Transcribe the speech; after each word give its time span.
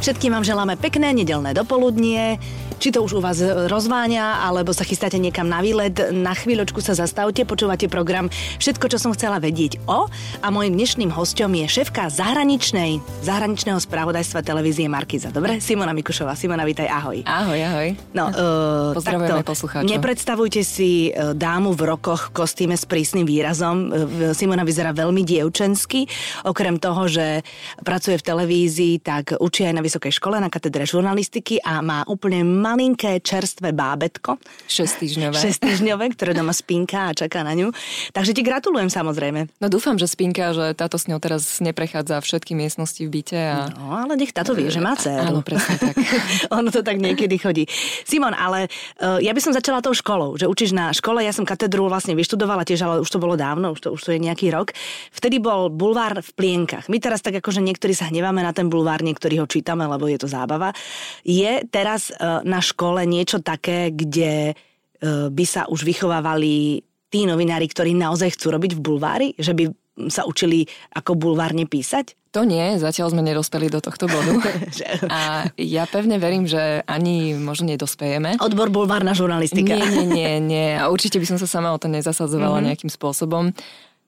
Všetkým 0.00 0.32
vám 0.34 0.44
želáme 0.44 0.74
pekné 0.76 1.14
nedelné 1.14 1.54
dopoludnie. 1.54 2.36
Či 2.84 2.92
to 2.92 3.00
už 3.00 3.16
u 3.16 3.24
vás 3.24 3.40
rozváňa, 3.40 4.44
alebo 4.44 4.76
sa 4.76 4.84
chystáte 4.84 5.16
niekam 5.16 5.48
na 5.48 5.64
výlet, 5.64 6.12
na 6.12 6.36
chvíľočku 6.36 6.84
sa 6.84 6.92
zastavte, 6.92 7.48
počúvate 7.48 7.88
program 7.88 8.28
Všetko, 8.60 8.92
čo 8.92 9.00
som 9.00 9.16
chcela 9.16 9.40
vedieť 9.40 9.80
o. 9.88 10.04
A 10.44 10.46
môjim 10.52 10.76
dnešným 10.76 11.08
hostom 11.08 11.56
je 11.56 11.64
šéfka 11.64 12.12
zahraničnej, 12.12 13.00
zahraničného 13.24 13.80
spravodajstva 13.80 14.44
televízie 14.44 14.84
Markiza. 14.84 15.32
Dobre? 15.32 15.64
Simona 15.64 15.96
Mikušová. 15.96 16.36
Simona, 16.36 16.68
vítaj, 16.68 16.84
ahoj. 16.84 17.24
Ahoj, 17.24 17.56
ahoj. 17.56 17.88
No, 18.12 18.28
uh, 18.28 18.92
Pozdravujeme 18.92 19.40
poslucháčov. 19.48 19.88
Nepredstavujte 19.88 20.60
si 20.60 21.08
uh, 21.08 21.32
dámu 21.32 21.72
v 21.72 21.88
rokoch 21.88 22.36
v 22.36 22.44
kostýme 22.44 22.76
s 22.76 22.84
prísnym 22.84 23.24
výrazom. 23.24 23.76
Uh, 23.88 24.36
Simona 24.36 24.60
vyzerá 24.60 24.92
veľmi 24.92 25.24
dievčensky. 25.24 26.04
Okrem 26.44 26.76
toho, 26.76 27.08
že 27.08 27.48
pracuje 27.80 28.20
v 28.20 28.24
televízii, 28.28 28.94
tak 29.00 29.40
učí 29.40 29.64
aj 29.64 29.72
na 29.72 29.80
vysokej 29.80 30.12
škole 30.12 30.36
na 30.36 30.52
katedre 30.52 30.84
žurnalistiky 30.84 31.64
a 31.64 31.80
má 31.80 32.04
úplne 32.04 32.44
malinké 32.74 33.22
čerstvé 33.22 33.70
bábetko. 33.70 34.42
6 34.66 34.98
týždňové. 34.98 35.38
6 35.38 35.62
týždňové, 35.62 36.10
ktoré 36.18 36.34
doma 36.34 36.50
spinka 36.50 37.14
a 37.14 37.16
čaká 37.16 37.46
na 37.46 37.54
ňu. 37.54 37.70
Takže 38.10 38.34
ti 38.34 38.42
gratulujem 38.42 38.90
samozrejme. 38.90 39.46
No 39.62 39.66
dúfam, 39.70 39.94
že 39.94 40.10
spinka, 40.10 40.50
že 40.50 40.74
táto 40.74 40.98
s 40.98 41.06
ňou 41.06 41.22
teraz 41.22 41.62
neprechádza 41.62 42.18
všetky 42.18 42.58
miestnosti 42.58 42.98
v 42.98 43.10
byte. 43.14 43.38
A... 43.38 43.70
No, 43.78 43.94
ale 43.94 44.18
nech 44.18 44.34
táto 44.34 44.58
vie, 44.58 44.66
že 44.74 44.82
má 44.82 44.98
dceru. 44.98 45.38
Áno, 45.38 45.46
presne 45.46 45.78
tak. 45.78 45.94
ono 46.58 46.74
to 46.74 46.82
tak 46.82 46.98
niekedy 46.98 47.38
chodí. 47.38 47.70
Simon, 48.02 48.34
ale 48.34 48.66
uh, 48.98 49.22
ja 49.22 49.30
by 49.30 49.40
som 49.40 49.54
začala 49.54 49.78
tou 49.78 49.94
školou, 49.94 50.34
že 50.34 50.50
učíš 50.50 50.74
na 50.74 50.90
škole, 50.90 51.22
ja 51.22 51.30
som 51.30 51.46
katedru 51.46 51.86
vlastne 51.86 52.18
vyštudovala 52.18 52.66
tiež, 52.66 52.82
ale 52.82 53.06
už 53.06 53.08
to 53.14 53.22
bolo 53.22 53.38
dávno, 53.38 53.78
už 53.78 53.86
to, 53.86 53.88
už 53.94 54.02
to 54.02 54.10
je 54.10 54.18
nejaký 54.18 54.50
rok. 54.50 54.74
Vtedy 55.14 55.38
bol 55.38 55.70
bulvár 55.70 56.18
v 56.18 56.30
plienkach. 56.34 56.90
My 56.90 56.98
teraz 56.98 57.22
tak 57.22 57.38
akože 57.38 57.62
niektorí 57.62 57.94
sa 57.94 58.10
hneváme 58.10 58.42
na 58.42 58.50
ten 58.50 58.66
bulvár, 58.66 59.06
niektorí 59.06 59.38
ho 59.38 59.46
čítame, 59.46 59.86
lebo 59.86 60.10
je 60.10 60.18
to 60.18 60.26
zábava. 60.26 60.74
Je 61.22 61.62
teraz 61.70 62.10
uh, 62.10 62.42
na 62.42 62.63
škole 62.64 63.04
niečo 63.04 63.44
také, 63.44 63.92
kde 63.92 64.56
uh, 64.56 65.28
by 65.28 65.44
sa 65.44 65.68
už 65.68 65.84
vychovávali 65.84 66.80
tí 67.12 67.20
novinári, 67.28 67.68
ktorí 67.68 67.92
naozaj 67.92 68.34
chcú 68.34 68.56
robiť 68.56 68.72
v 68.74 68.80
bulvári? 68.80 69.28
Že 69.36 69.52
by 69.52 69.64
sa 70.10 70.26
učili 70.26 70.66
ako 70.96 71.14
bulvárne 71.14 71.70
písať? 71.70 72.18
To 72.34 72.42
nie, 72.42 72.82
zatiaľ 72.82 73.14
sme 73.14 73.22
nedospeli 73.22 73.70
do 73.70 73.78
tohto 73.78 74.10
bodu. 74.10 74.34
A 75.06 75.46
ja 75.54 75.86
pevne 75.86 76.18
verím, 76.18 76.50
že 76.50 76.82
ani 76.82 77.38
možno 77.38 77.70
nedospejeme. 77.70 78.42
Odbor 78.42 78.74
bulvárna 78.74 79.14
žurnalistika. 79.14 79.78
Nie, 79.78 79.86
nie, 79.86 80.06
nie, 80.10 80.32
nie. 80.42 80.68
A 80.74 80.90
určite 80.90 81.22
by 81.22 81.26
som 81.30 81.38
sa 81.38 81.46
sama 81.46 81.70
o 81.70 81.78
to 81.78 81.86
nezasadzovala 81.86 82.58
mm-hmm. 82.58 82.66
nejakým 82.74 82.90
spôsobom. 82.90 83.54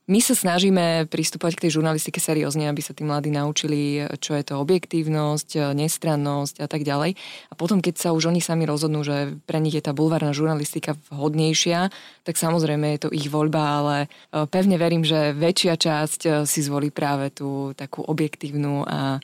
My 0.07 0.23
sa 0.23 0.39
snažíme 0.39 1.11
pristúpať 1.11 1.59
k 1.59 1.63
tej 1.67 1.83
žurnalistike 1.83 2.23
seriózne, 2.23 2.71
aby 2.71 2.79
sa 2.79 2.95
tí 2.95 3.03
mladí 3.03 3.35
naučili, 3.35 4.07
čo 4.23 4.39
je 4.39 4.45
to 4.47 4.63
objektívnosť, 4.63 5.75
nestrannosť 5.75 6.63
a 6.63 6.71
tak 6.71 6.87
ďalej. 6.87 7.19
A 7.51 7.55
potom, 7.59 7.83
keď 7.83 7.99
sa 7.99 8.09
už 8.15 8.31
oni 8.31 8.39
sami 8.39 8.71
rozhodnú, 8.71 9.03
že 9.03 9.35
pre 9.51 9.59
nich 9.59 9.75
je 9.75 9.83
tá 9.83 9.91
bulvárna 9.91 10.31
žurnalistika 10.31 10.95
vhodnejšia, 11.11 11.91
tak 12.23 12.39
samozrejme 12.39 12.95
je 12.95 13.01
to 13.03 13.09
ich 13.11 13.27
voľba, 13.27 13.63
ale 13.83 13.97
e, 14.07 14.09
pevne 14.47 14.79
verím, 14.79 15.03
že 15.03 15.35
väčšia 15.35 15.75
časť 15.75 16.21
e, 16.23 16.31
si 16.47 16.63
zvolí 16.63 16.95
práve 16.95 17.35
tú 17.35 17.75
takú 17.75 18.07
objektívnu 18.07 18.87
a 18.87 19.19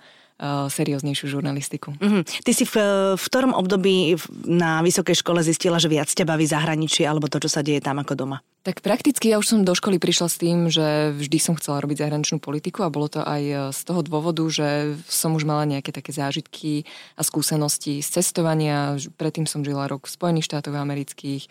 serióznejšiu 0.69 1.39
žurnalistiku. 1.39 1.95
Mm-hmm. 2.03 2.43
Ty 2.43 2.51
si 2.51 2.67
v, 2.67 2.75
v 3.15 3.25
ktorom 3.31 3.55
období 3.55 4.19
na 4.51 4.83
vysokej 4.83 5.23
škole 5.23 5.39
zistila, 5.39 5.79
že 5.79 5.87
viac 5.87 6.11
ťa 6.11 6.27
baví 6.27 6.43
zahraničie 6.43 7.07
alebo 7.07 7.31
to, 7.31 7.39
čo 7.39 7.47
sa 7.47 7.63
deje 7.63 7.79
tam 7.79 8.03
ako 8.03 8.19
doma? 8.19 8.43
Tak 8.63 8.79
prakticky 8.79 9.35
ja 9.35 9.43
už 9.43 9.47
som 9.51 9.67
do 9.67 9.75
školy 9.75 9.99
prišla 9.99 10.29
s 10.31 10.39
tým, 10.39 10.71
že 10.71 11.11
vždy 11.19 11.39
som 11.43 11.59
chcela 11.59 11.83
robiť 11.83 12.07
zahraničnú 12.07 12.39
politiku 12.39 12.87
a 12.87 12.95
bolo 12.95 13.11
to 13.11 13.19
aj 13.19 13.43
e, 13.43 13.55
z 13.75 13.81
toho 13.83 14.07
dôvodu, 14.07 14.47
že 14.47 14.95
som 15.11 15.35
už 15.35 15.43
mala 15.43 15.67
nejaké 15.67 15.91
také 15.91 16.15
zážitky 16.15 16.87
a 17.19 17.27
skúsenosti 17.27 17.99
z 17.99 18.09
cestovania. 18.23 18.95
Predtým 19.19 19.51
som 19.51 19.67
žila 19.67 19.91
rok 19.91 20.07
v 20.07 20.15
Spojených 20.15 20.47
štátoch 20.47 20.79
amerických, 20.79 21.51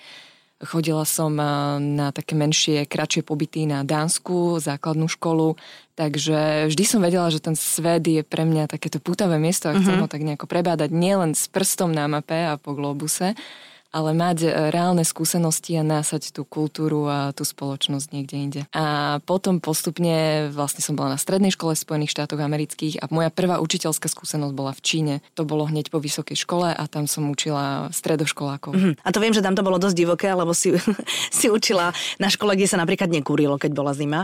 Chodila 0.61 1.09
som 1.09 1.33
e, 1.41 1.45
na 1.81 2.13
také 2.13 2.37
menšie, 2.37 2.85
kratšie 2.85 3.25
pobyty 3.25 3.65
na 3.65 3.81
Dánsku, 3.81 4.61
základnú 4.61 5.09
školu, 5.09 5.57
takže 5.97 6.69
vždy 6.69 6.83
som 6.85 7.01
vedela, 7.01 7.33
že 7.33 7.41
ten 7.41 7.57
svet 7.57 8.05
je 8.05 8.21
pre 8.21 8.45
mňa 8.45 8.69
takéto 8.69 9.01
pútavé 9.01 9.41
miesto 9.41 9.73
a 9.73 9.77
chcem 9.77 9.97
uh-huh. 9.97 10.05
ho 10.05 10.11
tak 10.11 10.21
nejako 10.21 10.45
prebádať 10.45 10.93
nielen 10.93 11.33
s 11.33 11.49
prstom 11.49 11.89
na 11.89 12.05
mape 12.05 12.45
a 12.45 12.61
po 12.61 12.77
globuse, 12.77 13.33
ale 13.91 14.15
mať 14.15 14.37
e, 14.47 14.49
reálne 14.71 15.03
skúsenosti 15.03 15.75
a 15.75 15.83
násať 15.83 16.31
tú 16.31 16.47
kultúru 16.47 17.11
a 17.11 17.35
tú 17.35 17.43
spoločnosť 17.43 18.07
niekde 18.15 18.35
inde. 18.39 18.61
A 18.71 19.19
potom 19.27 19.59
postupne 19.59 20.47
vlastne 20.49 20.79
som 20.79 20.95
bola 20.95 21.15
na 21.15 21.19
strednej 21.19 21.51
škole 21.51 21.75
v 21.75 21.83
Spojených 21.83 22.15
štátoch 22.15 22.39
amerických 22.39 23.03
a 23.03 23.11
moja 23.11 23.27
prvá 23.29 23.59
učiteľská 23.59 24.07
skúsenosť 24.07 24.53
bola 24.55 24.71
v 24.71 24.81
Číne. 24.81 25.15
To 25.35 25.43
bolo 25.43 25.67
hneď 25.67 25.91
po 25.91 25.99
vysokej 25.99 26.39
škole 26.39 26.71
a 26.71 26.83
tam 26.87 27.05
som 27.05 27.27
učila 27.27 27.91
stredoškolákov. 27.91 28.71
Mm-hmm. 28.71 28.93
A 29.03 29.09
to 29.11 29.19
viem, 29.19 29.35
že 29.35 29.43
tam 29.43 29.53
to 29.59 29.67
bolo 29.67 29.75
dosť 29.75 29.95
divoké, 29.99 30.31
lebo 30.31 30.55
si, 30.55 30.71
si 31.39 31.51
učila 31.51 31.91
na 32.17 32.31
škole, 32.31 32.55
kde 32.55 32.71
sa 32.71 32.79
napríklad 32.79 33.11
nekúrilo, 33.11 33.59
keď 33.59 33.71
bola 33.75 33.91
zima. 33.91 34.23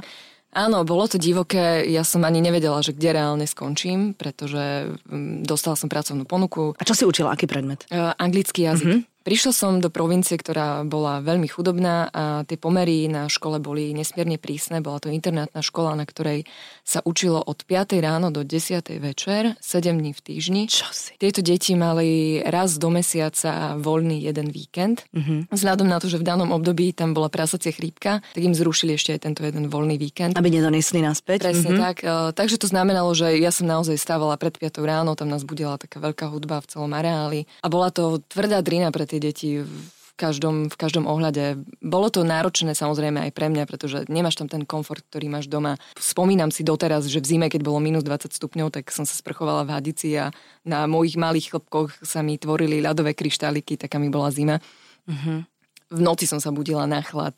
Áno, 0.56 0.88
bolo 0.88 1.12
to 1.12 1.20
divoké, 1.20 1.84
ja 1.92 2.08
som 2.08 2.24
ani 2.24 2.40
nevedela, 2.40 2.80
že 2.80 2.96
kde 2.96 3.20
reálne 3.20 3.44
skončím, 3.44 4.16
pretože 4.16 4.96
mm, 5.06 5.44
dostala 5.44 5.76
som 5.76 5.92
pracovnú 5.92 6.24
ponuku. 6.24 6.72
A 6.80 6.88
čo 6.88 6.96
si 6.96 7.04
učila, 7.04 7.36
aký 7.36 7.52
predmet? 7.52 7.84
Uh, 7.92 8.16
anglický 8.16 8.64
jazyk. 8.64 8.88
Mm-hmm. 8.88 9.17
Prišla 9.28 9.52
som 9.52 9.84
do 9.84 9.92
provincie, 9.92 10.40
ktorá 10.40 10.88
bola 10.88 11.20
veľmi 11.20 11.52
chudobná 11.52 12.08
a 12.16 12.48
tie 12.48 12.56
pomery 12.56 13.12
na 13.12 13.28
škole 13.28 13.60
boli 13.60 13.92
nesmierne 13.92 14.40
prísne. 14.40 14.80
Bola 14.80 15.04
to 15.04 15.12
internátna 15.12 15.60
škola, 15.60 16.00
na 16.00 16.08
ktorej 16.08 16.48
sa 16.88 17.04
učilo 17.04 17.44
od 17.44 17.68
5. 17.68 18.00
ráno 18.00 18.32
do 18.32 18.48
10. 18.48 18.88
večer, 19.04 19.60
7 19.60 20.00
dní 20.00 20.16
v 20.16 20.22
týždni. 20.24 20.62
Čo 20.72 20.88
si? 20.96 21.12
Tieto 21.20 21.44
deti 21.44 21.76
mali 21.76 22.40
raz 22.40 22.80
do 22.80 22.88
mesiaca 22.88 23.76
voľný 23.76 24.24
jeden 24.24 24.48
víkend. 24.48 25.04
Mm-hmm. 25.12 25.52
Vzhľadom 25.52 25.92
na 25.92 26.00
to, 26.00 26.08
že 26.08 26.24
v 26.24 26.28
danom 26.32 26.56
období 26.56 26.96
tam 26.96 27.12
bola 27.12 27.28
prasacia 27.28 27.76
chrípka, 27.76 28.24
tak 28.32 28.40
im 28.40 28.56
zrušili 28.56 28.96
ešte 28.96 29.12
aj 29.12 29.28
tento 29.28 29.44
jeden 29.44 29.68
voľný 29.68 30.00
víkend. 30.00 30.40
Aby 30.40 30.56
nedonesli 30.56 31.04
naspäť. 31.04 31.52
Presne 31.52 31.76
mm-hmm. 31.76 31.84
tak. 31.84 31.96
E, 32.00 32.32
takže 32.32 32.64
to 32.64 32.72
znamenalo, 32.72 33.12
že 33.12 33.36
ja 33.36 33.52
som 33.52 33.68
naozaj 33.68 34.00
stávala 34.00 34.40
pred 34.40 34.56
5. 34.56 34.80
ráno, 34.88 35.20
tam 35.20 35.28
nás 35.28 35.44
budela 35.44 35.76
taká 35.76 36.00
veľká 36.00 36.32
hudba 36.32 36.64
v 36.64 36.70
celom 36.72 36.96
areáli. 36.96 37.44
A 37.60 37.68
bola 37.68 37.92
to 37.92 38.24
tvrdá 38.32 38.64
drina 38.64 38.88
pre 38.88 39.04
tie 39.04 39.17
tie 39.18 39.22
deti 39.34 39.50
v 39.66 39.74
každom, 40.14 40.70
v 40.70 40.78
každom 40.78 41.06
ohľade. 41.10 41.62
Bolo 41.82 42.10
to 42.14 42.22
náročné 42.26 42.74
samozrejme 42.74 43.22
aj 43.30 43.32
pre 43.34 43.50
mňa, 43.50 43.66
pretože 43.66 44.06
nemáš 44.10 44.38
tam 44.38 44.50
ten 44.50 44.66
komfort, 44.66 45.02
ktorý 45.10 45.30
máš 45.30 45.50
doma. 45.50 45.78
Spomínam 45.98 46.54
si 46.54 46.62
doteraz, 46.62 47.10
že 47.10 47.22
v 47.22 47.30
zime, 47.38 47.48
keď 47.50 47.62
bolo 47.66 47.78
minus 47.82 48.02
20 48.02 48.34
stupňov, 48.34 48.74
tak 48.74 48.90
som 48.90 49.06
sa 49.06 49.14
sprchovala 49.14 49.66
v 49.66 49.74
hadici 49.78 50.14
a 50.18 50.30
na 50.66 50.86
mojich 50.86 51.18
malých 51.18 51.54
chlopkoch 51.54 51.94
sa 52.02 52.26
mi 52.26 52.38
tvorili 52.38 52.82
ľadové 52.82 53.14
kryštáliky, 53.14 53.78
taká 53.78 54.02
mi 54.02 54.10
bola 54.10 54.34
zima. 54.34 54.58
Uh-huh. 55.06 55.46
V 55.88 56.00
noci 56.02 56.26
som 56.26 56.42
sa 56.42 56.50
budila 56.50 56.84
na 56.90 57.00
chlad, 57.00 57.38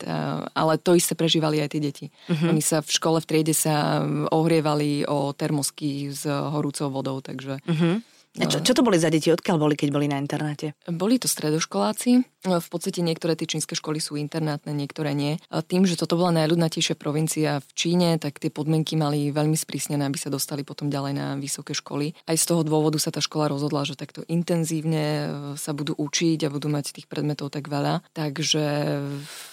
ale 0.56 0.80
to 0.80 0.96
isté 0.96 1.12
prežívali 1.12 1.60
aj 1.60 1.76
tie 1.76 1.84
deti. 1.84 2.06
Uh-huh. 2.32 2.48
Oni 2.48 2.64
sa 2.64 2.80
v 2.80 2.90
škole 2.90 3.20
v 3.20 3.28
triede 3.28 3.52
sa 3.52 4.02
ohrievali 4.32 5.04
o 5.04 5.36
termosky 5.36 6.08
s 6.08 6.24
horúcou 6.24 6.88
vodou, 6.88 7.20
takže... 7.20 7.60
Uh-huh. 7.68 8.00
A 8.38 8.46
čo, 8.46 8.62
čo 8.62 8.78
to 8.78 8.86
boli 8.86 8.94
za 8.94 9.10
deti? 9.10 9.26
Odkiaľ 9.34 9.58
boli, 9.58 9.74
keď 9.74 9.90
boli 9.90 10.06
na 10.06 10.14
internáte? 10.14 10.78
Boli 10.86 11.18
to 11.18 11.26
stredoškoláci. 11.26 12.22
V 12.46 12.68
podstate 12.70 13.02
niektoré 13.02 13.34
tie 13.34 13.44
čínske 13.44 13.74
školy 13.74 13.98
sú 13.98 14.14
internátne, 14.14 14.70
niektoré 14.70 15.12
nie. 15.18 15.42
A 15.50 15.66
tým, 15.66 15.82
že 15.82 15.98
toto 15.98 16.14
bola 16.14 16.32
najľudnatejšia 16.38 16.94
provincia 16.94 17.58
v 17.58 17.70
Číne, 17.74 18.16
tak 18.22 18.38
tie 18.38 18.48
podmienky 18.48 18.94
mali 18.94 19.34
veľmi 19.34 19.58
sprísnené, 19.58 20.06
aby 20.06 20.16
sa 20.16 20.30
dostali 20.30 20.62
potom 20.62 20.88
ďalej 20.88 21.12
na 21.18 21.26
vysoké 21.36 21.74
školy. 21.74 22.14
Aj 22.24 22.38
z 22.38 22.46
toho 22.46 22.62
dôvodu 22.62 22.96
sa 23.02 23.10
tá 23.10 23.18
škola 23.18 23.50
rozhodla, 23.50 23.82
že 23.82 23.98
takto 23.98 24.22
intenzívne 24.30 25.28
sa 25.58 25.74
budú 25.74 25.98
učiť 25.98 26.46
a 26.46 26.52
budú 26.54 26.70
mať 26.70 26.96
tých 26.96 27.10
predmetov 27.10 27.50
tak 27.50 27.66
veľa. 27.66 28.06
Takže 28.14 28.64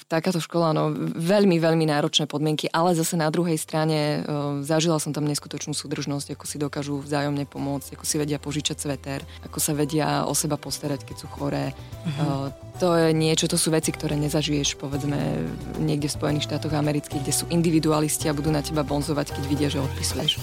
takáto 0.08 0.40
škola, 0.40 0.72
no 0.72 0.96
veľmi, 1.16 1.60
veľmi 1.60 1.84
náročné 1.92 2.32
podmienky, 2.32 2.72
ale 2.72 2.96
zase 2.96 3.20
na 3.20 3.28
druhej 3.28 3.60
strane 3.60 4.24
e, 4.24 4.64
zažila 4.64 5.04
som 5.04 5.12
tam 5.12 5.28
neskutočnú 5.28 5.76
súdržnosť, 5.76 6.34
ako 6.34 6.46
si 6.48 6.56
dokážu 6.56 6.96
vzájomne 7.04 7.44
pomôcť, 7.44 8.00
ako 8.00 8.08
si 8.08 8.16
vedia 8.16 8.40
požičať 8.40 8.78
sveter, 8.80 9.20
ako 9.44 9.60
sa 9.60 9.76
vedia 9.76 10.24
o 10.24 10.32
seba 10.32 10.56
postarať, 10.56 11.04
keď 11.04 11.16
sú 11.20 11.28
choré. 11.28 11.76
Uh-huh. 12.08 12.48
to 12.80 12.96
je 12.96 13.12
niečo, 13.12 13.52
to 13.52 13.60
sú 13.60 13.68
veci, 13.68 13.92
ktoré 13.92 14.16
nezažiješ, 14.16 14.80
povedzme, 14.80 15.44
niekde 15.76 16.08
v 16.08 16.16
Spojených 16.16 16.48
štátoch 16.48 16.72
amerických, 16.72 17.28
kde 17.28 17.36
sú 17.36 17.44
individualisti 17.52 18.32
a 18.32 18.34
budú 18.34 18.48
na 18.48 18.64
teba 18.64 18.88
bonzovať, 18.88 19.36
keď 19.36 19.44
vidia, 19.52 19.68
že 19.68 19.84
odpisuješ. 19.84 20.40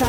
Tá 0.00 0.08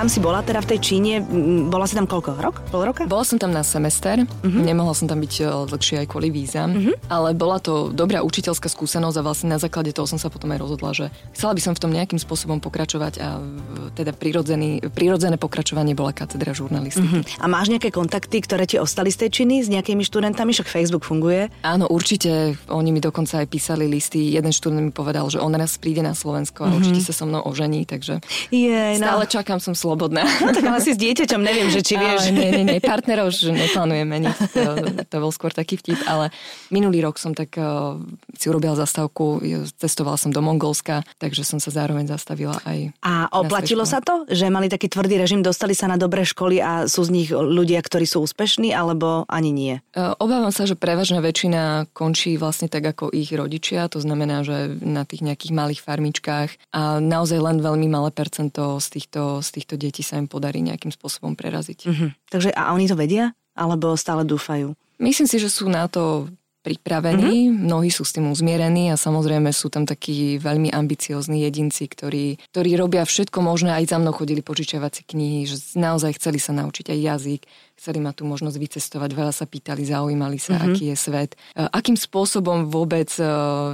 Tam 0.00 0.08
si 0.08 0.16
bola 0.16 0.40
teda 0.40 0.64
v 0.64 0.68
tej 0.72 0.80
Číne, 0.80 1.20
bola 1.68 1.84
si 1.84 1.92
tam 1.92 2.08
koľko? 2.08 2.40
Rok? 2.40 2.56
Pol 2.72 2.88
roka? 2.88 3.04
Bola 3.04 3.20
som 3.20 3.36
tam 3.36 3.52
na 3.52 3.60
semester, 3.60 4.24
uh-huh. 4.24 4.48
nemohla 4.48 4.96
som 4.96 5.04
tam 5.04 5.20
byť 5.20 5.34
e, 5.44 5.68
dlhšie 5.68 6.00
aj 6.00 6.06
kvôli 6.08 6.32
vízam, 6.32 6.72
uh-huh. 6.72 6.96
ale 7.12 7.36
bola 7.36 7.60
to 7.60 7.92
dobrá 7.92 8.24
učiteľská 8.24 8.72
skúsenosť 8.72 9.20
a 9.20 9.26
vlastne 9.28 9.52
na 9.52 9.60
základe 9.60 9.92
toho 9.92 10.08
som 10.08 10.16
sa 10.16 10.32
potom 10.32 10.56
aj 10.56 10.58
rozhodla, 10.64 10.96
že 10.96 11.12
chcela 11.36 11.52
by 11.52 11.60
som 11.60 11.76
v 11.76 11.84
tom 11.84 11.92
nejakým 11.92 12.16
spôsobom 12.16 12.64
pokračovať 12.64 13.20
a 13.20 13.44
teda 13.92 14.16
prirodzený, 14.16 14.88
prirodzené 14.88 15.36
pokračovanie 15.36 15.92
bola 15.92 16.16
katedra 16.16 16.56
žurnalistiky. 16.56 17.20
Uh-huh. 17.20 17.36
A 17.36 17.44
máš 17.52 17.68
nejaké 17.68 17.92
kontakty, 17.92 18.40
ktoré 18.40 18.64
ti 18.64 18.80
ostali 18.80 19.12
z 19.12 19.28
tej 19.28 19.44
Číny 19.44 19.60
s 19.60 19.68
nejakými 19.68 20.00
študentami, 20.00 20.56
však 20.56 20.80
Facebook 20.80 21.04
funguje? 21.04 21.52
Áno, 21.60 21.84
určite. 21.92 22.56
Oni 22.72 22.88
mi 22.88 23.04
dokonca 23.04 23.44
aj 23.44 23.52
písali 23.52 23.84
listy. 23.84 24.32
Jeden 24.32 24.48
študent 24.48 24.80
mi 24.80 24.96
povedal, 24.96 25.28
že 25.28 25.44
on 25.44 25.52
raz 25.52 25.76
príde 25.76 26.00
na 26.00 26.16
Slovensko 26.16 26.64
a 26.64 26.72
uh-huh. 26.72 26.80
určite 26.80 27.04
sa 27.04 27.12
so 27.12 27.28
mnou 27.28 27.44
ožení, 27.44 27.84
takže 27.84 28.24
Jej, 28.48 28.96
stále 28.96 29.28
no. 29.28 29.28
čakám, 29.28 29.60
som 29.60 29.76
slobodná. 29.90 30.22
Tak 30.60 30.66
ale 30.66 30.82
si 30.82 30.92
s 30.94 30.98
dieťaťom, 31.00 31.40
neviem, 31.40 31.68
že 31.72 31.80
či 31.80 31.94
vieš. 31.94 32.30
Ale, 32.30 32.36
nie, 32.36 32.50
nie, 32.52 32.64
nie, 32.66 32.78
partnerov 32.82 33.32
už 33.32 33.54
neplánujem 33.54 34.06
meniť. 34.06 34.36
To, 34.50 34.62
to 35.08 35.16
bol 35.22 35.30
skôr 35.30 35.54
taký 35.54 35.78
vtip, 35.78 35.98
ale 36.04 36.34
minulý 36.74 37.06
rok 37.06 37.16
som 37.16 37.32
tak 37.32 37.54
uh, 37.56 37.96
si 38.34 38.50
urobila 38.50 38.74
zastavku, 38.76 39.40
cestovala 39.78 40.18
som 40.20 40.34
do 40.34 40.42
Mongolska, 40.42 41.06
takže 41.22 41.46
som 41.46 41.62
sa 41.62 41.72
zároveň 41.72 42.10
zastavila 42.10 42.58
aj 42.66 42.92
A 43.00 43.30
oplatilo 43.32 43.86
sa 43.86 44.02
to, 44.04 44.26
že 44.28 44.52
mali 44.52 44.68
taký 44.68 44.90
tvrdý 44.90 45.16
režim, 45.16 45.40
dostali 45.40 45.72
sa 45.72 45.88
na 45.88 45.96
dobré 45.96 46.26
školy 46.26 46.60
a 46.60 46.90
sú 46.90 47.06
z 47.06 47.10
nich 47.14 47.28
ľudia, 47.30 47.80
ktorí 47.80 48.04
sú 48.04 48.26
úspešní, 48.26 48.74
alebo 48.74 49.24
ani 49.30 49.50
nie? 49.54 49.74
Uh, 49.96 50.12
obávam 50.20 50.52
sa, 50.52 50.68
že 50.68 50.76
prevažná 50.76 51.24
väčšina 51.24 51.88
končí 51.96 52.36
vlastne 52.36 52.68
tak 52.68 52.84
ako 52.84 53.14
ich 53.14 53.32
rodičia, 53.32 53.88
to 53.88 54.02
znamená, 54.02 54.44
že 54.44 54.76
na 54.82 55.08
tých 55.08 55.24
nejakých 55.24 55.52
malých 55.56 55.80
farmičkách 55.80 56.50
a 56.74 57.00
naozaj 57.00 57.38
len 57.38 57.56
veľmi 57.64 57.88
malé 57.88 58.12
percento 58.12 58.76
z 58.82 58.86
týchto, 58.98 59.40
z 59.40 59.48
týchto 59.56 59.79
detí 59.80 60.04
sa 60.04 60.20
im 60.20 60.28
podarí 60.28 60.60
nejakým 60.60 60.92
spôsobom 60.92 61.32
preraziť. 61.32 61.78
Uh-huh. 61.88 62.12
Takže 62.28 62.52
a 62.52 62.76
oni 62.76 62.84
to 62.84 62.94
vedia? 62.94 63.32
Alebo 63.56 63.96
stále 63.96 64.28
dúfajú? 64.28 64.76
Myslím 65.00 65.26
si, 65.26 65.40
že 65.40 65.48
sú 65.48 65.72
na 65.72 65.88
to 65.88 66.28
pripravení, 66.60 67.48
mm-hmm. 67.48 67.64
mnohí 67.64 67.88
sú 67.88 68.04
s 68.04 68.12
tým 68.12 68.28
uzmierení 68.28 68.92
a 68.92 69.00
samozrejme 69.00 69.48
sú 69.48 69.72
tam 69.72 69.88
takí 69.88 70.36
veľmi 70.36 70.68
ambiciozní 70.68 71.48
jedinci, 71.48 71.88
ktorí, 71.88 72.36
ktorí 72.52 72.76
robia 72.76 73.08
všetko 73.08 73.40
možné, 73.40 73.80
aj 73.80 73.96
za 73.96 73.96
mnou 73.96 74.12
chodili 74.12 74.44
požičiavať 74.44 74.92
si 74.92 75.02
knihy, 75.08 75.40
že 75.48 75.56
naozaj 75.80 76.20
chceli 76.20 76.36
sa 76.36 76.52
naučiť 76.52 76.92
aj 76.92 76.98
jazyk, 77.00 77.42
chceli 77.80 77.96
mať 77.96 78.20
tú 78.20 78.24
možnosť 78.28 78.60
vycestovať, 78.60 79.10
veľa 79.16 79.32
sa 79.32 79.48
pýtali, 79.48 79.88
zaujímali 79.88 80.36
sa, 80.36 80.60
mm-hmm. 80.60 80.68
aký 80.76 80.84
je 80.92 80.96
svet. 81.00 81.32
E, 81.56 81.64
akým 81.64 81.96
spôsobom 81.96 82.68
vôbec 82.68 83.08
e, 83.16 83.24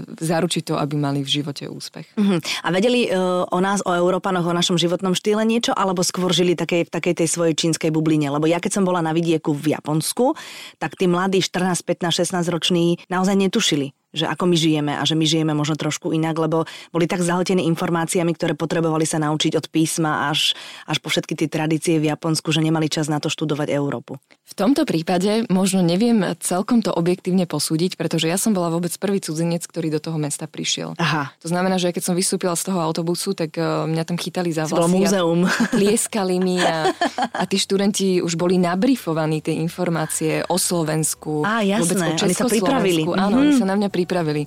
zaručiť 0.06 0.62
to, 0.62 0.75
aby 0.79 0.94
mali 0.94 1.26
v 1.26 1.43
živote 1.43 1.67
úspech. 1.67 2.14
Mm-hmm. 2.14 2.38
A 2.62 2.69
vedeli 2.70 3.11
e, 3.11 3.19
o 3.50 3.58
nás, 3.58 3.82
o 3.82 3.91
Európanoch, 3.91 4.47
o 4.47 4.55
našom 4.55 4.79
životnom 4.79 5.19
štýle 5.19 5.43
niečo, 5.43 5.75
alebo 5.75 6.06
skôr 6.06 6.31
žili 6.31 6.55
takej, 6.55 6.87
v 6.87 6.91
takej 6.94 7.14
tej 7.19 7.29
svojej 7.35 7.55
čínskej 7.58 7.91
bubline? 7.91 8.31
Lebo 8.31 8.47
ja 8.47 8.62
keď 8.62 8.79
som 8.79 8.87
bola 8.87 9.03
na 9.03 9.11
vidieku 9.11 9.50
v 9.50 9.75
Japonsku, 9.75 10.38
tak 10.79 10.94
tí 10.94 11.11
mladí 11.11 11.43
14, 11.43 11.82
15, 11.82 12.31
16 12.31 12.47
roční 12.55 13.02
naozaj 13.11 13.35
netušili 13.35 13.91
že 14.17 14.25
ako 14.25 14.49
my 14.49 14.57
žijeme 14.57 14.93
a 14.97 15.05
že 15.05 15.13
my 15.13 15.29
žijeme 15.29 15.53
možno 15.53 15.77
trošku 15.77 16.17
inak, 16.17 16.41
lebo 16.41 16.65
boli 16.91 17.05
tak 17.05 17.21
zahltení 17.21 17.69
informáciami, 17.69 18.33
ktoré 18.33 18.57
potrebovali 18.57 19.05
sa 19.05 19.21
naučiť 19.21 19.53
od 19.61 19.67
písma 19.69 20.33
až, 20.33 20.57
až 20.89 20.97
po 21.05 21.13
všetky 21.13 21.37
tie 21.37 21.49
tradície 21.53 22.01
v 22.01 22.09
Japonsku, 22.09 22.49
že 22.51 22.65
nemali 22.65 22.89
čas 22.89 23.13
na 23.13 23.21
to 23.21 23.29
študovať 23.29 23.69
Európu. 23.69 24.17
V 24.47 24.55
tomto 24.55 24.87
prípade 24.87 25.43
možno 25.51 25.83
neviem 25.83 26.23
celkom 26.39 26.79
to 26.79 26.95
objektívne 26.95 27.51
posúdiť, 27.51 27.99
pretože 27.99 28.31
ja 28.31 28.39
som 28.39 28.55
bola 28.55 28.71
vôbec 28.71 28.95
prvý 28.95 29.19
cudzinec, 29.19 29.67
ktorý 29.67 29.91
do 29.91 30.01
toho 30.01 30.17
mesta 30.23 30.47
prišiel. 30.47 30.95
Aha. 31.03 31.35
To 31.43 31.51
znamená, 31.51 31.83
že 31.83 31.91
keď 31.91 32.03
som 32.07 32.15
vystúpila 32.15 32.55
z 32.55 32.71
toho 32.71 32.79
autobusu, 32.79 33.35
tak 33.35 33.59
uh, 33.59 33.91
mňa 33.91 34.07
tam 34.07 34.15
chytali 34.15 34.55
za 34.55 34.71
vlasy. 34.71 34.87
múzeum. 34.87 35.51
Tlieskali 35.75 36.39
mi 36.39 36.62
a, 36.62 36.95
a 37.35 37.43
tí 37.45 37.59
študenti 37.59 38.23
už 38.23 38.39
boli 38.39 38.57
nabrifovaní 38.57 39.43
tie 39.43 39.59
informácie 39.59 40.47
o 40.47 40.57
Slovensku. 40.57 41.43
Á, 41.43 41.67
jasné, 41.67 41.83
vôbec 41.83 41.99
o 41.99 42.27
oni 42.31 42.35
sa 42.39 42.47
pripravili. 42.47 43.03
Áno, 43.03 43.43
mm-hmm. 43.43 43.43
oni 43.43 43.53
sa 43.59 43.67
na 43.67 43.75
mňa 43.75 43.89
pripravili. 44.06 44.47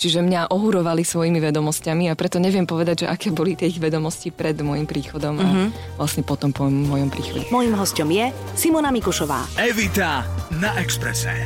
Čiže 0.00 0.24
mňa 0.24 0.48
ohurovali 0.48 1.04
svojimi 1.04 1.44
vedomosťami 1.44 2.08
a 2.08 2.16
preto 2.16 2.40
neviem 2.40 2.64
povedať, 2.64 3.04
že 3.04 3.06
aké 3.12 3.28
boli 3.28 3.52
tie 3.52 3.68
ich 3.68 3.76
vedomosti 3.76 4.32
pred 4.32 4.56
môjim 4.56 4.88
príchodom 4.88 5.36
a 5.36 5.44
mm-hmm. 5.44 6.00
vlastne 6.00 6.24
potom 6.24 6.56
po 6.56 6.64
mojom 6.72 7.12
príchode. 7.12 7.44
Mojím 7.52 7.76
hostom 7.76 8.08
je 8.08 8.32
Simona 8.56 8.88
Mikušová. 8.88 9.44
Evita 9.60 10.24
na 10.56 10.72
Exprese. 10.80 11.36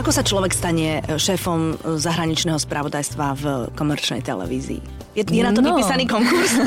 Ako 0.00 0.08
sa 0.08 0.24
človek 0.24 0.56
stane 0.56 1.04
šéfom 1.04 1.76
zahraničného 2.00 2.56
spravodajstva 2.56 3.26
v 3.36 3.44
komerčnej 3.76 4.24
televízii? 4.24 5.03
Je, 5.14 5.22
je 5.22 5.42
na 5.46 5.54
to 5.54 5.62
no. 5.62 5.78
vypísaný 5.78 6.10
konkurs? 6.10 6.58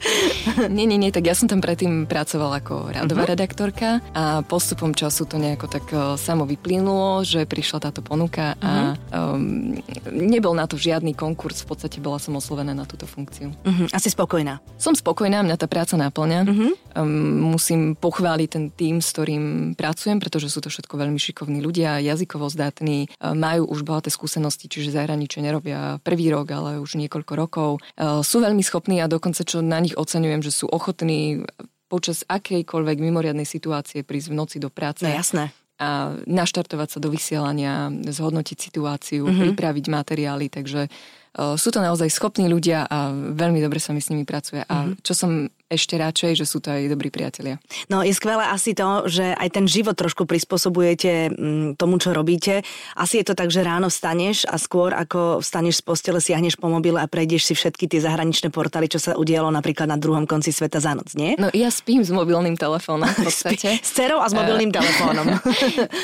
nie, 0.76 0.86
nie, 0.86 0.94
nie, 0.94 1.10
tak 1.10 1.26
ja 1.26 1.34
som 1.34 1.50
tam 1.50 1.58
predtým 1.58 2.06
pracovala 2.06 2.62
ako 2.62 2.94
radová 2.94 3.26
uh-huh. 3.26 3.34
redaktorka 3.34 3.98
a 4.14 4.46
postupom 4.46 4.94
času 4.94 5.26
to 5.26 5.42
nejako 5.42 5.66
tak 5.66 5.90
uh, 5.90 6.14
samo 6.14 6.46
vyplynulo, 6.46 7.26
že 7.26 7.50
prišla 7.50 7.90
táto 7.90 7.98
ponuka 7.98 8.54
uh-huh. 8.54 8.94
a 9.10 9.34
um, 9.34 9.74
nebol 10.06 10.54
na 10.54 10.70
to 10.70 10.78
žiadny 10.78 11.18
konkurs, 11.18 11.66
v 11.66 11.74
podstate 11.74 11.98
bola 11.98 12.22
som 12.22 12.38
oslovená 12.38 12.70
na 12.78 12.86
túto 12.86 13.10
funkciu. 13.10 13.50
Uh-huh. 13.66 13.90
Asi 13.90 14.06
spokojná? 14.06 14.62
Som 14.78 14.94
spokojná, 14.94 15.42
mňa 15.42 15.58
tá 15.58 15.66
práca 15.66 15.98
náplňa. 15.98 16.40
Uh-huh. 16.46 16.70
Um, 16.94 17.58
musím 17.58 17.98
pochváliť 17.98 18.48
ten 18.54 18.64
tým, 18.70 19.02
s 19.02 19.10
ktorým 19.10 19.74
pracujem, 19.74 20.22
pretože 20.22 20.46
sú 20.46 20.62
to 20.62 20.70
všetko 20.70 20.94
veľmi 20.94 21.18
šikovní 21.18 21.58
ľudia, 21.58 21.98
jazykovo 21.98 22.46
zdatní, 22.46 23.10
uh, 23.18 23.34
majú 23.34 23.66
už 23.66 23.82
bohaté 23.82 24.14
skúsenosti, 24.14 24.70
čiže 24.70 24.94
zahraničie 24.94 25.42
nerobia 25.42 25.98
prvý 26.06 26.30
rok, 26.30 26.46
ale 26.54 26.78
už 26.78 26.94
niekoľko 26.94 27.32
rokov 27.34 27.70
sú 27.98 28.36
veľmi 28.40 28.62
schopní 28.64 29.00
a 29.02 29.10
dokonca 29.10 29.44
čo 29.44 29.64
na 29.64 29.80
nich 29.80 29.96
oceňujem, 29.96 30.40
že 30.40 30.52
sú 30.52 30.66
ochotní 30.70 31.44
počas 31.90 32.22
akejkoľvek 32.30 32.96
mimoriadnej 33.02 33.48
situácie 33.48 34.06
prísť 34.06 34.30
v 34.30 34.38
noci 34.38 34.56
do 34.62 34.70
práce. 34.70 35.02
No 35.02 35.10
jasné 35.10 35.50
a 35.80 36.12
naštartovať 36.28 36.88
sa 36.92 36.98
do 37.00 37.08
vysielania, 37.08 37.88
zhodnotiť 37.88 38.56
situáciu, 38.60 39.24
mm-hmm. 39.24 39.56
pripraviť 39.56 39.84
materiály, 39.88 40.52
takže 40.52 40.92
uh, 40.92 41.56
sú 41.56 41.72
to 41.72 41.80
naozaj 41.80 42.12
schopní 42.12 42.52
ľudia 42.52 42.84
a 42.84 43.08
veľmi 43.16 43.64
dobre 43.64 43.80
sa 43.80 43.96
mi 43.96 44.04
s 44.04 44.12
nimi 44.12 44.28
pracuje. 44.28 44.60
Mm-hmm. 44.60 44.76
A 44.76 44.92
mhm. 44.92 44.92
čo 45.00 45.12
som 45.16 45.48
ešte 45.70 45.94
radšej, 45.94 46.42
že 46.42 46.44
sú 46.44 46.58
to 46.58 46.74
aj 46.74 46.90
dobrí 46.90 47.14
priatelia. 47.14 47.62
No 47.86 48.02
je 48.02 48.10
skvelé 48.10 48.42
asi 48.50 48.74
to, 48.74 49.06
že 49.06 49.38
aj 49.38 49.48
ten 49.54 49.70
život 49.70 49.94
trošku 49.94 50.26
prispôsobujete 50.26 51.30
mm, 51.30 51.78
tomu, 51.78 52.02
čo 52.02 52.10
robíte. 52.10 52.66
Asi 52.98 53.22
je 53.22 53.30
to 53.30 53.38
tak, 53.38 53.54
že 53.54 53.62
ráno 53.62 53.86
vstaneš 53.86 54.50
a 54.50 54.58
skôr 54.58 54.90
ako 54.90 55.38
vstaneš 55.38 55.78
z 55.78 55.82
postele, 55.86 56.18
siahneš 56.18 56.58
po 56.58 56.66
mobile 56.66 56.98
a 56.98 57.06
prejdeš 57.06 57.46
si 57.46 57.54
všetky 57.54 57.86
tie 57.86 58.02
zahraničné 58.02 58.50
portály, 58.50 58.90
čo 58.90 58.98
sa 58.98 59.14
udialo 59.14 59.46
napríklad 59.54 59.86
na 59.86 59.94
druhom 59.94 60.26
konci 60.26 60.50
sveta 60.50 60.82
za 60.82 60.98
noc, 60.98 61.14
nie? 61.14 61.38
No 61.38 61.54
ja 61.54 61.70
spím 61.70 62.02
s 62.02 62.10
mobilným 62.10 62.58
telefónom 62.58 63.06
v 63.06 63.18
podstate. 63.30 63.78
s 63.78 63.94
cerou 63.94 64.18
a 64.18 64.26
s 64.26 64.34
mobilným 64.34 64.74
telefónom. 64.74 65.38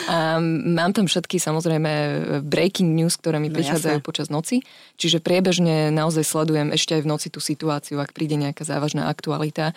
a 0.07 0.39
mám 0.79 0.95
tam 0.95 1.11
všetky 1.11 1.43
samozrejme 1.43 1.91
breaking 2.47 2.95
news, 2.95 3.19
ktoré 3.19 3.43
mi 3.43 3.51
no, 3.51 3.59
prichádzajú 3.59 3.99
jasné. 3.99 4.07
počas 4.07 4.31
noci, 4.31 4.63
čiže 4.95 5.19
priebežne 5.19 5.91
naozaj 5.91 6.23
sledujem 6.23 6.71
ešte 6.71 6.95
aj 6.95 7.03
v 7.03 7.11
noci 7.11 7.29
tú 7.35 7.43
situáciu, 7.43 7.99
ak 7.99 8.15
príde 8.15 8.39
nejaká 8.39 8.63
závažná 8.63 9.11
aktualita 9.11 9.56
Yeah. 9.57 9.73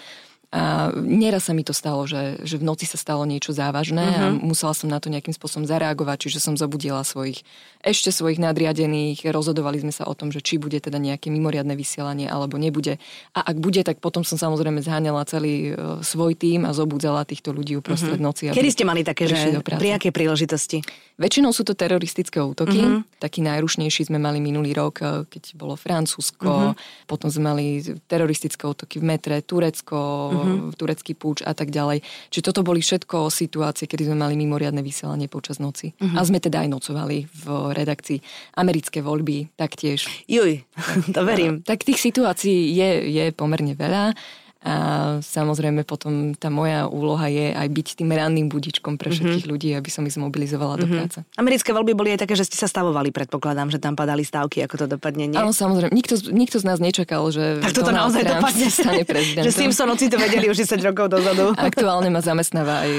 A 0.50 0.90
nieraz 0.98 1.46
sa 1.46 1.54
mi 1.54 1.62
to 1.62 1.78
stalo, 1.78 2.10
že, 2.10 2.42
že 2.42 2.57
v 2.57 2.66
noci 2.66 2.90
sa 2.90 2.98
stalo 2.98 3.22
niečo 3.22 3.54
závažné 3.54 4.01
uh-huh. 4.01 4.18
a 4.18 4.25
mhm. 4.34 4.50
musela 4.50 4.74
som 4.74 4.90
na 4.90 4.98
to 4.98 5.13
nejakým 5.13 5.30
spôsobom 5.30 5.69
zareagovať, 5.69 6.25
čiže 6.25 6.42
som 6.42 6.57
zabudila 6.57 7.06
svojich, 7.06 7.46
ešte 7.86 8.10
svojich 8.10 8.42
nadriadených, 8.42 9.30
rozhodovali 9.30 9.78
sme 9.78 9.94
sa 9.94 10.10
o 10.10 10.18
tom, 10.18 10.33
že 10.33 10.42
či 10.42 10.57
bude 10.57 10.81
teda 10.81 10.97
nejaké 10.97 11.30
mimoriadne 11.30 11.78
vysielanie 11.78 12.26
alebo 12.26 12.57
nebude. 12.57 12.97
A 13.38 13.45
ak 13.45 13.62
bude, 13.62 13.85
tak 13.85 14.02
potom 14.02 14.26
som 14.26 14.42
samozrejme 14.42 14.81
zháňala 14.81 15.21
celý 15.30 15.69
uh, 15.69 16.02
svoj 16.02 16.33
tým 16.33 16.66
a 16.66 16.74
zobudzala 16.74 17.30
týchto 17.30 17.54
ľudí 17.54 17.78
uprostred 17.78 18.18
uh-huh. 18.18 18.33
noci. 18.33 18.50
Kedy 18.50 18.69
ste 18.74 18.90
mali 18.90 19.06
také, 19.06 19.30
že 19.30 19.62
pri 19.62 20.02
akej 20.02 20.09
príležitosti? 20.09 20.81
Väčšinou 21.21 21.54
sú 21.54 21.62
to 21.62 21.78
teroristické 21.78 22.42
útoky. 22.42 22.80
Uh-huh. 22.80 23.06
Taký 23.21 23.45
najrušnejší 23.45 24.09
sme 24.09 24.18
mali 24.18 24.40
minulý 24.40 24.71
rok, 24.71 25.04
e, 25.04 25.28
keď 25.28 25.44
bolo 25.59 25.76
Francúzsko, 25.76 26.74
uh-huh. 26.74 26.80
potom 27.06 27.28
sme 27.28 27.44
mali 27.52 27.66
teroristické 28.07 28.64
útoky 28.64 29.04
v 29.04 29.06
metre, 29.14 29.35
Turecko, 29.44 30.00
uh-huh 30.31 30.39
uh-huh. 30.44 30.76
turecký 30.76 31.14
púč 31.16 31.44
a 31.46 31.52
tak 31.54 31.69
ďalej. 31.69 32.04
Čiže 32.34 32.46
toto 32.52 32.62
boli 32.66 32.80
všetko 32.84 33.31
situácie, 33.31 33.86
kedy 33.86 34.10
sme 34.12 34.18
mali 34.24 34.36
mimoriadne 34.40 34.84
vysielanie 34.84 35.31
počas 35.31 35.62
noci. 35.62 35.94
Uh-huh. 35.98 36.18
A 36.18 36.26
sme 36.26 36.42
teda 36.42 36.66
aj 36.66 36.69
nocovali 36.69 37.26
v 37.28 37.46
redakcii. 37.76 38.19
Americké 38.58 39.00
voľby 39.00 39.54
taktiež. 39.56 40.08
Juj, 40.26 40.64
to 41.16 41.22
verím. 41.24 41.62
Tak 41.64 41.86
tých 41.86 42.00
situácií 42.02 42.74
je, 42.76 42.90
je 43.10 43.26
pomerne 43.36 43.76
veľa. 43.76 44.14
A 44.59 44.75
samozrejme 45.23 45.87
potom 45.87 46.35
tá 46.35 46.51
moja 46.51 46.83
úloha 46.92 47.31
je 47.31 47.56
aj 47.56 47.63
byť 47.71 47.87
tým 48.04 48.11
ranným 48.11 48.51
budičkom 48.51 48.99
pre 48.99 49.07
mhm. 49.07 49.16
všetkých 49.16 49.45
mm-hmm. 49.47 49.54
ľudí, 49.56 49.69
aby 49.71 49.87
som 49.87 50.04
ich 50.04 50.19
zmobilizovala 50.19 50.75
mm-hmm. 50.75 50.83
do 50.83 50.87
mhm. 50.87 50.95
práce. 50.99 51.19
Americké 51.39 51.71
voľby 51.71 51.95
boli 51.95 52.11
aj 52.11 52.28
také, 52.28 52.35
že 52.35 52.44
ste 52.44 52.59
sa 52.59 52.68
stavovali, 52.68 53.16
predpokladám, 53.16 53.71
že 53.71 53.80
tam 53.80 53.95
padali 53.95 54.28
stávky, 54.28 54.59
ako 54.68 54.75
to 54.83 54.85
dopadne, 54.99 55.31
nie? 55.31 55.39
Áno, 55.39 55.56
samozrejme. 55.56 55.95
Nikto, 55.95 56.19
nikto 56.35 56.59
z 56.59 56.66
nás 56.68 56.83
nečakal, 56.83 57.23
že 57.31 57.63
tak 57.63 57.71
toto 57.71 57.95
naozaj 57.95 58.28
dopadne. 58.28 58.68
stane 58.68 59.04
prezidentom. 59.07 59.45
že 59.47 59.51
Simpsonovci 59.56 60.11
to 60.11 60.19
vedeli 60.19 60.51
už 60.51 60.59
10 60.59 60.75
rokov 60.83 61.07
dozadu. 61.07 61.56
Aktuálne 61.56 62.11
ma 62.11 62.19
zamestnáva 62.19 62.83
aj 62.83 62.92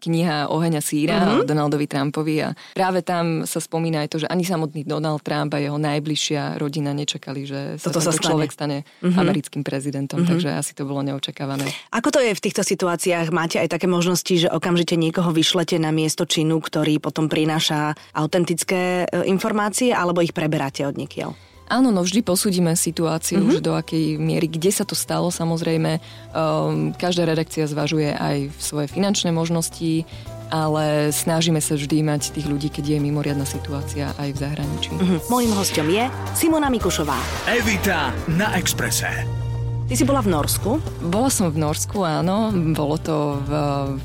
kniha 0.00 0.52
Oheň 0.52 0.78
a 0.78 0.82
síra 0.84 1.16
mm-hmm. 1.18 1.40
o 1.40 1.48
Donaldovi 1.48 1.86
Trumpovi 1.88 2.36
a 2.44 2.48
práve 2.76 3.00
tam 3.00 3.48
sa 3.48 3.58
spomína 3.58 4.04
aj 4.04 4.08
to, 4.12 4.16
že 4.22 4.30
ani 4.30 4.44
samotný 4.44 4.84
Donald 4.84 5.24
Trump 5.24 5.56
a 5.56 5.58
jeho 5.58 5.80
najbližšia 5.80 6.60
rodina 6.60 6.92
nečakali, 6.92 7.48
že 7.48 7.60
sa 7.80 7.88
Toto 7.88 8.04
sa 8.04 8.12
stane. 8.12 8.26
človek 8.28 8.50
stane 8.52 8.78
mm-hmm. 8.84 9.16
americkým 9.16 9.62
prezidentom, 9.64 10.22
mm-hmm. 10.22 10.30
takže 10.36 10.48
asi 10.52 10.72
to 10.76 10.84
bolo 10.84 11.00
neočakávané. 11.02 11.66
Ako 11.90 12.12
to 12.12 12.20
je 12.20 12.36
v 12.36 12.40
týchto 12.44 12.62
situáciách? 12.62 13.32
Máte 13.32 13.56
aj 13.56 13.72
také 13.72 13.88
možnosti, 13.88 14.46
že 14.46 14.52
okamžite 14.52 14.94
niekoho 14.94 15.32
vyšlete 15.32 15.80
na 15.80 15.90
miesto 15.90 16.28
činu, 16.28 16.60
ktorý 16.60 17.00
potom 17.00 17.26
prináša 17.26 17.96
autentické 18.12 19.08
e, 19.08 19.24
informácie, 19.26 19.96
alebo 19.96 20.20
ich 20.20 20.36
preberáte 20.36 20.84
od 20.84 20.94
niekiaľ? 21.00 21.55
Áno, 21.66 21.90
no 21.90 22.06
vždy 22.06 22.22
posúdime 22.22 22.78
situáciu, 22.78 23.42
mm-hmm. 23.42 23.54
že 23.58 23.60
do 23.60 23.74
akej 23.74 24.22
miery, 24.22 24.46
kde 24.46 24.70
sa 24.70 24.86
to 24.86 24.94
stalo, 24.94 25.34
samozrejme. 25.34 25.98
Um, 26.30 26.94
každá 26.94 27.26
redakcia 27.26 27.66
zvažuje 27.66 28.14
aj 28.14 28.54
svoje 28.62 28.86
finančné 28.86 29.34
možnosti, 29.34 30.06
ale 30.46 31.10
snažíme 31.10 31.58
sa 31.58 31.74
vždy 31.74 32.06
mať 32.06 32.38
tých 32.38 32.46
ľudí, 32.46 32.70
keď 32.70 32.94
je 32.94 32.98
mimoriadná 33.02 33.42
situácia 33.42 34.14
aj 34.14 34.30
v 34.30 34.38
zahraničí. 34.38 34.94
Mm-hmm. 34.94 35.18
Mojím 35.26 35.52
hostom 35.58 35.86
je 35.90 36.06
Simona 36.38 36.70
Mikušová. 36.70 37.18
Evita 37.50 38.14
na 38.30 38.54
Exprese. 38.54 39.26
Ty 39.86 39.94
si 39.94 40.02
bola 40.02 40.18
v 40.18 40.34
Norsku? 40.34 40.82
Bola 41.14 41.30
som 41.30 41.46
v 41.46 41.62
Norsku, 41.62 42.02
áno. 42.02 42.50
Bolo 42.74 42.98
to 42.98 43.38
v, 43.46 43.50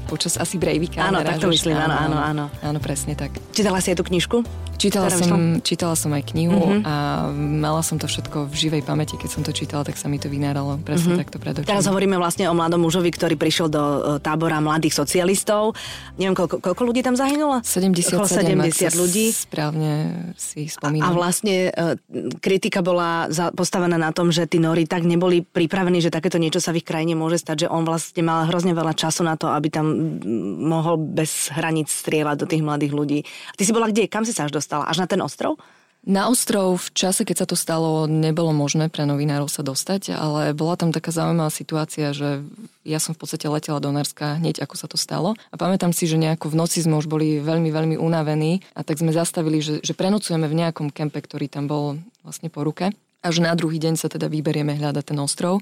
počas 0.06 0.38
asi 0.38 0.62
Breivika. 0.62 1.10
Áno, 1.10 1.25
tak 1.25 1.41
to 1.41 1.50
myslím, 1.50 1.74
áno, 1.74 1.98
áno, 1.98 2.18
áno. 2.22 2.46
Áno, 2.62 2.77
presne 2.77 3.18
tak. 3.18 3.34
Čítala 3.50 3.82
si 3.82 3.89
aj 3.89 3.98
tú 3.98 4.06
knižku? 4.06 4.46
Čítala 4.82 5.14
som, 5.14 5.62
čítala 5.62 5.94
som 5.94 6.10
aj 6.10 6.34
knihu 6.34 6.58
mm-hmm. 6.58 6.90
a 6.90 6.94
mala 7.38 7.86
som 7.86 8.02
to 8.02 8.10
všetko 8.10 8.50
v 8.50 8.54
živej 8.58 8.82
pamäti. 8.82 9.14
Keď 9.14 9.30
som 9.30 9.42
to 9.46 9.54
čítala, 9.54 9.86
tak 9.86 9.94
sa 9.94 10.10
mi 10.10 10.18
to 10.18 10.26
vynáralo 10.26 10.82
presne 10.82 11.14
mm-hmm. 11.14 11.22
takto 11.22 11.38
pred 11.38 11.54
očami. 11.54 11.70
Teraz 11.70 11.86
hovoríme 11.86 12.18
vlastne 12.18 12.50
o 12.50 12.54
mladom 12.58 12.82
mužovi, 12.82 13.14
ktorý 13.14 13.38
prišiel 13.38 13.70
do 13.70 13.78
e, 13.78 14.00
tábora 14.26 14.58
mladých 14.58 14.98
socialistov. 14.98 15.78
Neviem, 16.18 16.34
koľko, 16.34 16.58
koľko 16.66 16.82
ľudí 16.82 17.06
tam 17.06 17.14
zahynulo? 17.14 17.62
77, 17.62 18.26
70 18.26 18.98
ľudí. 18.98 19.30
Správne 19.30 19.92
si 20.34 20.66
spomínam. 20.66 21.06
A, 21.06 21.14
a 21.14 21.16
vlastne 21.16 21.70
e, 21.70 22.02
kritika 22.42 22.82
bola 22.82 23.30
postavená 23.54 24.02
na 24.02 24.10
tom, 24.10 24.34
že 24.34 24.50
tí 24.50 24.58
Nori 24.58 24.90
tak 24.90 25.06
neboli 25.06 25.46
pripravení, 25.46 26.02
že 26.02 26.10
takéto 26.10 26.42
niečo 26.42 26.58
sa 26.58 26.74
v 26.74 26.82
ich 26.82 26.88
krajine 26.90 27.14
môže 27.14 27.38
stať, 27.38 27.66
že 27.66 27.68
on 27.70 27.86
vlastne 27.86 28.26
mal 28.26 28.50
hrozne 28.50 28.74
veľa 28.74 28.98
času 28.98 29.22
na 29.22 29.38
to, 29.38 29.46
aby 29.54 29.70
tam 29.70 30.18
mohol 30.66 30.98
bez 30.98 31.54
hraníc 31.54 31.94
strieľať 31.94 32.36
do 32.42 32.50
tých 32.50 32.66
mladých 32.66 32.94
ľudí. 32.98 33.20
Ty 33.54 33.62
si 33.62 33.70
bola 33.70 33.86
kde? 33.86 34.10
Kam 34.10 34.26
si 34.26 34.34
sa 34.34 34.50
až 34.50 34.58
dostala? 34.58 34.71
Dostala? 34.72 34.88
Až 34.88 35.04
na 35.04 35.08
ten 35.12 35.20
ostrov? 35.20 35.60
Na 36.01 36.34
ostrov 36.34 36.82
v 36.82 36.90
čase, 36.98 37.22
keď 37.22 37.46
sa 37.46 37.48
to 37.54 37.54
stalo, 37.54 38.10
nebolo 38.10 38.50
možné 38.58 38.90
pre 38.90 39.06
novinárov 39.06 39.46
sa 39.46 39.62
dostať, 39.62 40.18
ale 40.18 40.50
bola 40.58 40.74
tam 40.74 40.90
taká 40.90 41.13
zaujímavá 41.13 41.54
situácia, 41.54 42.10
že 42.10 42.42
ja 42.82 42.98
som 42.98 43.13
v 43.13 43.22
podstate 43.22 43.46
letela 43.46 43.78
do 43.78 43.94
Norska 43.94 44.42
hneď 44.42 44.66
ako 44.66 44.75
sa 44.82 44.90
to 44.90 44.98
stalo 44.98 45.38
a 45.54 45.56
pamätám 45.62 45.94
si, 45.94 46.10
že 46.10 46.18
nejako 46.18 46.50
v 46.50 46.58
noci 46.58 46.82
sme 46.82 46.98
už 46.98 47.06
boli 47.06 47.38
veľmi, 47.38 47.70
veľmi 47.70 47.96
unavení 48.01 48.66
a 48.74 48.82
tak 48.82 48.98
sme 48.98 49.13
zastavili, 49.13 49.62
že, 49.62 49.86
že 49.86 49.94
prenocujeme 49.94 50.50
v 50.50 50.58
nejakom 50.66 50.90
kempe, 50.90 51.22
ktorý 51.22 51.46
tam 51.46 51.70
bol 51.70 52.01
vlastne 52.25 52.50
po 52.50 52.66
ruke. 52.66 52.90
Až 53.22 53.38
na 53.46 53.54
druhý 53.54 53.78
deň 53.78 54.01
sa 54.01 54.10
teda 54.10 54.25
vyberieme 54.25 54.74
hľadať 54.82 55.13
ten 55.13 55.22
ostrov. 55.22 55.62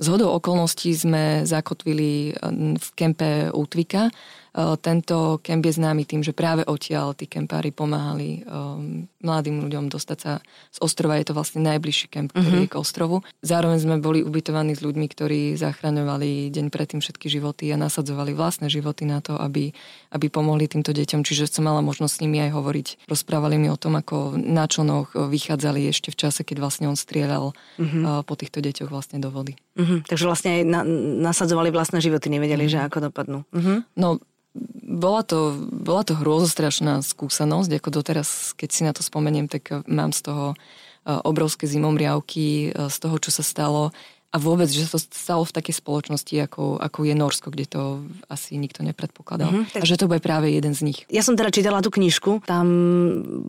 Z 0.00 0.06
hodou 0.08 0.32
okolností 0.32 0.96
sme 0.96 1.44
zakotvili 1.44 2.32
v 2.80 2.88
kempe 2.96 3.52
Útvika, 3.52 4.08
Eh, 4.50 4.76
tento 4.82 5.38
kemp 5.46 5.62
je 5.62 5.78
známy 5.78 6.02
tým, 6.02 6.26
že 6.26 6.34
práve 6.34 6.66
odtiaľ 6.66 7.14
tí 7.14 7.30
kempári 7.30 7.70
pomáhali 7.70 8.42
um, 8.42 9.06
mladým 9.22 9.62
ľuďom 9.62 9.86
dostať 9.86 10.18
sa 10.18 10.32
z 10.74 10.78
ostrova. 10.82 11.22
Je 11.22 11.30
to 11.30 11.38
vlastne 11.38 11.62
najbližší 11.62 12.10
kemp, 12.10 12.34
ktorý 12.34 12.66
mm-hmm. 12.66 12.66
je 12.66 12.72
k 12.74 12.80
ostrovu. 12.80 13.22
Zároveň 13.46 13.78
sme 13.78 13.96
boli 14.02 14.26
ubytovaní 14.26 14.74
s 14.74 14.82
ľuďmi, 14.82 15.06
ktorí 15.06 15.40
zachraňovali 15.54 16.50
deň 16.50 16.66
predtým 16.74 16.98
všetky 16.98 17.30
životy 17.30 17.70
a 17.70 17.78
nasadzovali 17.78 18.34
vlastné 18.34 18.66
životy 18.66 19.06
na 19.06 19.22
to, 19.22 19.38
aby, 19.38 19.70
aby 20.10 20.26
pomohli 20.26 20.66
týmto 20.66 20.90
deťom. 20.90 21.22
Čiže 21.22 21.46
som 21.46 21.70
mala 21.70 21.78
možnosť 21.78 22.18
s 22.18 22.22
nimi 22.26 22.42
aj 22.42 22.50
hovoriť. 22.50 23.06
Rozprávali 23.06 23.54
mi 23.54 23.70
o 23.70 23.78
tom, 23.78 24.02
ako 24.02 24.34
na 24.34 24.66
čonoch 24.66 25.14
vychádzali 25.14 25.86
ešte 25.86 26.10
v 26.10 26.26
čase, 26.26 26.42
keď 26.42 26.58
vlastne 26.58 26.90
on 26.90 26.98
strieľal 26.98 27.54
mm-hmm. 27.78 28.26
po 28.26 28.34
týchto 28.34 28.58
deťoch 28.58 28.90
vlastne 28.90 29.22
do 29.22 29.30
vody. 29.30 29.54
Mm-hmm. 29.78 29.89
Takže 30.06 30.24
vlastne 30.26 30.50
aj 30.56 30.62
na, 30.66 30.80
nasadzovali 31.30 31.74
vlastné 31.74 31.98
životy, 31.98 32.30
nevedeli, 32.30 32.66
mm-hmm. 32.66 32.82
že 32.82 32.86
ako 32.86 32.98
dopadnú. 33.10 33.38
Mm-hmm. 33.50 33.78
No, 33.98 34.22
bola 34.90 35.22
to, 35.22 35.54
bola 35.70 36.02
to 36.02 36.18
hrôzostrašná 36.18 37.02
skúsenosť, 37.06 37.70
ako 37.78 37.88
doteraz, 38.02 38.52
keď 38.58 38.68
si 38.70 38.82
na 38.82 38.92
to 38.92 39.06
spomeniem, 39.06 39.46
tak 39.46 39.86
mám 39.86 40.10
z 40.10 40.26
toho 40.26 40.46
eh, 40.54 41.18
obrovské 41.22 41.70
zimomriavky, 41.70 42.70
eh, 42.70 42.90
z 42.90 42.96
toho, 42.98 43.16
čo 43.22 43.30
sa 43.30 43.46
stalo 43.46 43.94
a 44.30 44.36
vôbec, 44.38 44.70
že 44.70 44.86
sa 44.86 44.94
to 44.94 45.02
stalo 45.10 45.42
v 45.42 45.54
takej 45.58 45.74
spoločnosti, 45.82 46.34
ako, 46.46 46.78
ako 46.78 46.98
je 47.02 47.14
Norsko, 47.18 47.48
kde 47.50 47.66
to 47.66 47.82
asi 48.30 48.54
nikto 48.62 48.86
nepredpokladal. 48.86 49.50
Mm-hmm, 49.50 49.74
tak... 49.74 49.82
A 49.82 49.90
že 49.90 49.98
to 49.98 50.06
bude 50.06 50.22
práve 50.22 50.54
jeden 50.54 50.70
z 50.70 50.86
nich. 50.86 50.98
Ja 51.10 51.26
som 51.26 51.34
teda 51.34 51.50
čítala 51.50 51.82
tú 51.82 51.90
knižku, 51.90 52.46
tam 52.46 52.66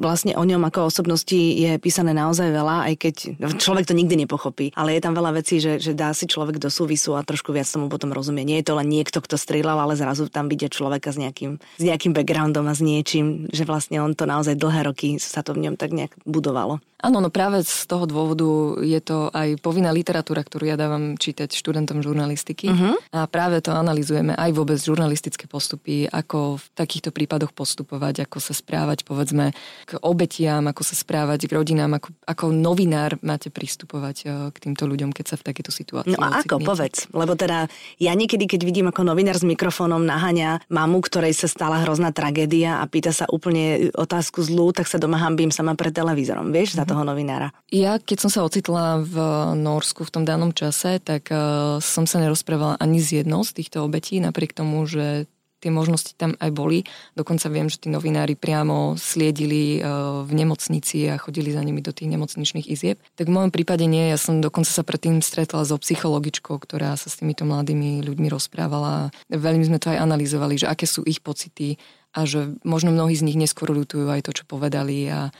vlastne 0.02 0.34
o 0.34 0.42
ňom 0.42 0.66
ako 0.66 0.90
osobnosti 0.90 1.38
je 1.38 1.78
písané 1.78 2.18
naozaj 2.18 2.50
veľa, 2.50 2.90
aj 2.90 2.94
keď 2.98 3.16
človek 3.62 3.86
to 3.86 3.94
nikdy 3.94 4.26
nepochopí, 4.26 4.74
ale 4.74 4.98
je 4.98 5.02
tam 5.06 5.14
veľa 5.14 5.38
vecí, 5.38 5.62
že, 5.62 5.78
že 5.78 5.94
dá 5.94 6.18
si 6.18 6.26
človek 6.26 6.58
do 6.58 6.74
súvisu 6.74 7.14
a 7.14 7.22
trošku 7.22 7.54
viac 7.54 7.70
tomu 7.70 7.86
potom 7.86 8.10
rozumie. 8.10 8.42
Nie 8.42 8.66
je 8.66 8.74
to 8.74 8.82
len 8.82 8.90
niekto, 8.90 9.22
kto 9.22 9.38
strieľal, 9.38 9.86
ale 9.86 9.94
zrazu 9.94 10.34
tam 10.34 10.50
vidie 10.50 10.66
človeka 10.66 11.14
s 11.14 11.22
nejakým, 11.22 11.62
s 11.62 11.84
nejakým 11.86 12.18
backgroundom 12.18 12.66
a 12.66 12.74
s 12.74 12.82
niečím, 12.82 13.46
že 13.54 13.70
vlastne 13.70 14.02
on 14.02 14.18
to 14.18 14.26
naozaj 14.26 14.58
dlhé 14.58 14.90
roky 14.90 15.22
sa 15.22 15.46
to 15.46 15.54
v 15.54 15.70
ňom 15.70 15.78
tak 15.78 15.94
nejak 15.94 16.18
budovalo. 16.26 16.82
Áno, 17.02 17.18
no 17.18 17.34
práve 17.34 17.66
z 17.66 17.90
toho 17.90 18.06
dôvodu 18.06 18.78
je 18.86 19.02
to 19.02 19.34
aj 19.34 19.58
povinná 19.60 19.90
literatúra, 19.90 20.46
ktorú 20.46 20.70
ja 20.70 20.78
dávam 20.78 21.18
čítať 21.18 21.50
študentom 21.50 22.06
žurnalistiky. 22.06 22.70
Uh-huh. 22.70 22.94
A 23.10 23.26
práve 23.26 23.58
to 23.66 23.74
analizujeme 23.74 24.38
aj 24.38 24.54
vôbec 24.54 24.78
žurnalistické 24.78 25.50
postupy, 25.50 26.06
ako 26.06 26.62
v 26.62 26.66
takýchto 26.78 27.10
prípadoch 27.10 27.58
postupovať, 27.58 28.30
ako 28.30 28.38
sa 28.38 28.54
správať 28.54 29.02
povedzme 29.02 29.50
k 29.90 29.92
obetiam, 30.06 30.62
ako 30.70 30.82
sa 30.86 30.94
správať 30.94 31.50
k 31.50 31.52
rodinám, 31.58 31.98
ako, 31.98 32.10
ako 32.30 32.46
novinár 32.54 33.18
máte 33.26 33.50
pristupovať 33.50 34.18
e, 34.22 34.26
k 34.54 34.58
týmto 34.62 34.86
ľuďom, 34.86 35.10
keď 35.10 35.26
sa 35.34 35.36
v 35.42 35.44
takéto 35.50 35.74
situácii 35.74 36.14
No 36.14 36.22
a 36.22 36.46
ako, 36.46 36.62
povedz, 36.62 37.10
lebo 37.10 37.34
teda 37.34 37.66
ja 37.98 38.14
niekedy, 38.14 38.46
keď 38.46 38.62
vidím 38.62 38.88
ako 38.94 39.02
novinár 39.02 39.42
s 39.42 39.46
mikrofónom 39.48 40.06
naháňa 40.06 40.62
mamu, 40.70 41.02
ktorej 41.02 41.34
sa 41.34 41.50
stala 41.50 41.82
hrozná 41.82 42.14
tragédia 42.14 42.78
a 42.78 42.86
pýta 42.86 43.10
sa 43.10 43.26
úplne 43.26 43.90
otázku 43.98 44.46
zlú, 44.46 44.70
tak 44.70 44.86
sa 44.86 45.02
doma 45.02 45.18
hambím 45.18 45.50
sama 45.50 45.74
pred 45.74 45.96
televízorom, 45.96 46.54
vieš, 46.54 46.78
za 46.78 46.86
toho 46.92 47.08
novinára? 47.08 47.56
Ja, 47.72 47.96
keď 47.98 48.28
som 48.28 48.32
sa 48.32 48.44
ocitla 48.44 49.00
v 49.00 49.16
Norsku 49.56 50.04
v 50.04 50.12
tom 50.12 50.24
danom 50.28 50.52
čase, 50.52 51.00
tak 51.00 51.32
uh, 51.32 51.80
som 51.80 52.04
sa 52.04 52.20
nerozprávala 52.20 52.76
ani 52.84 53.00
z 53.00 53.24
jednou 53.24 53.48
z 53.48 53.56
týchto 53.56 53.88
obetí, 53.88 54.20
napriek 54.20 54.52
tomu, 54.52 54.84
že 54.84 55.32
tie 55.62 55.70
možnosti 55.70 56.18
tam 56.18 56.34
aj 56.42 56.52
boli. 56.52 56.84
Dokonca 57.14 57.46
viem, 57.54 57.70
že 57.70 57.86
tí 57.86 57.88
novinári 57.94 58.34
priamo 58.34 58.98
sliedili 58.98 59.78
uh, 59.78 60.26
v 60.26 60.32
nemocnici 60.34 61.06
a 61.08 61.22
chodili 61.22 61.54
za 61.54 61.62
nimi 61.62 61.86
do 61.86 61.94
tých 61.94 62.10
nemocničných 62.10 62.68
izieb. 62.68 62.98
Tak 63.14 63.30
v 63.30 63.36
môjom 63.38 63.54
prípade 63.54 63.86
nie, 63.86 64.10
ja 64.10 64.18
som 64.18 64.42
dokonca 64.42 64.74
sa 64.74 64.82
predtým 64.82 65.22
stretla 65.22 65.62
so 65.64 65.78
psychologičkou, 65.78 66.58
ktorá 66.58 66.98
sa 66.98 67.08
s 67.08 67.22
týmito 67.22 67.46
mladými 67.46 68.02
ľuďmi 68.02 68.28
rozprávala. 68.34 69.14
Veľmi 69.30 69.64
sme 69.70 69.78
to 69.78 69.94
aj 69.94 70.02
analyzovali, 70.02 70.58
že 70.58 70.66
aké 70.66 70.90
sú 70.90 71.06
ich 71.06 71.22
pocity 71.22 71.78
a 72.12 72.28
že 72.28 72.58
možno 72.66 72.92
mnohí 72.92 73.16
z 73.16 73.24
nich 73.24 73.40
neskôr 73.40 73.72
ľutujú 73.72 74.10
aj 74.10 74.28
to, 74.28 74.32
čo 74.36 74.44
povedali 74.50 75.08
a 75.08 75.32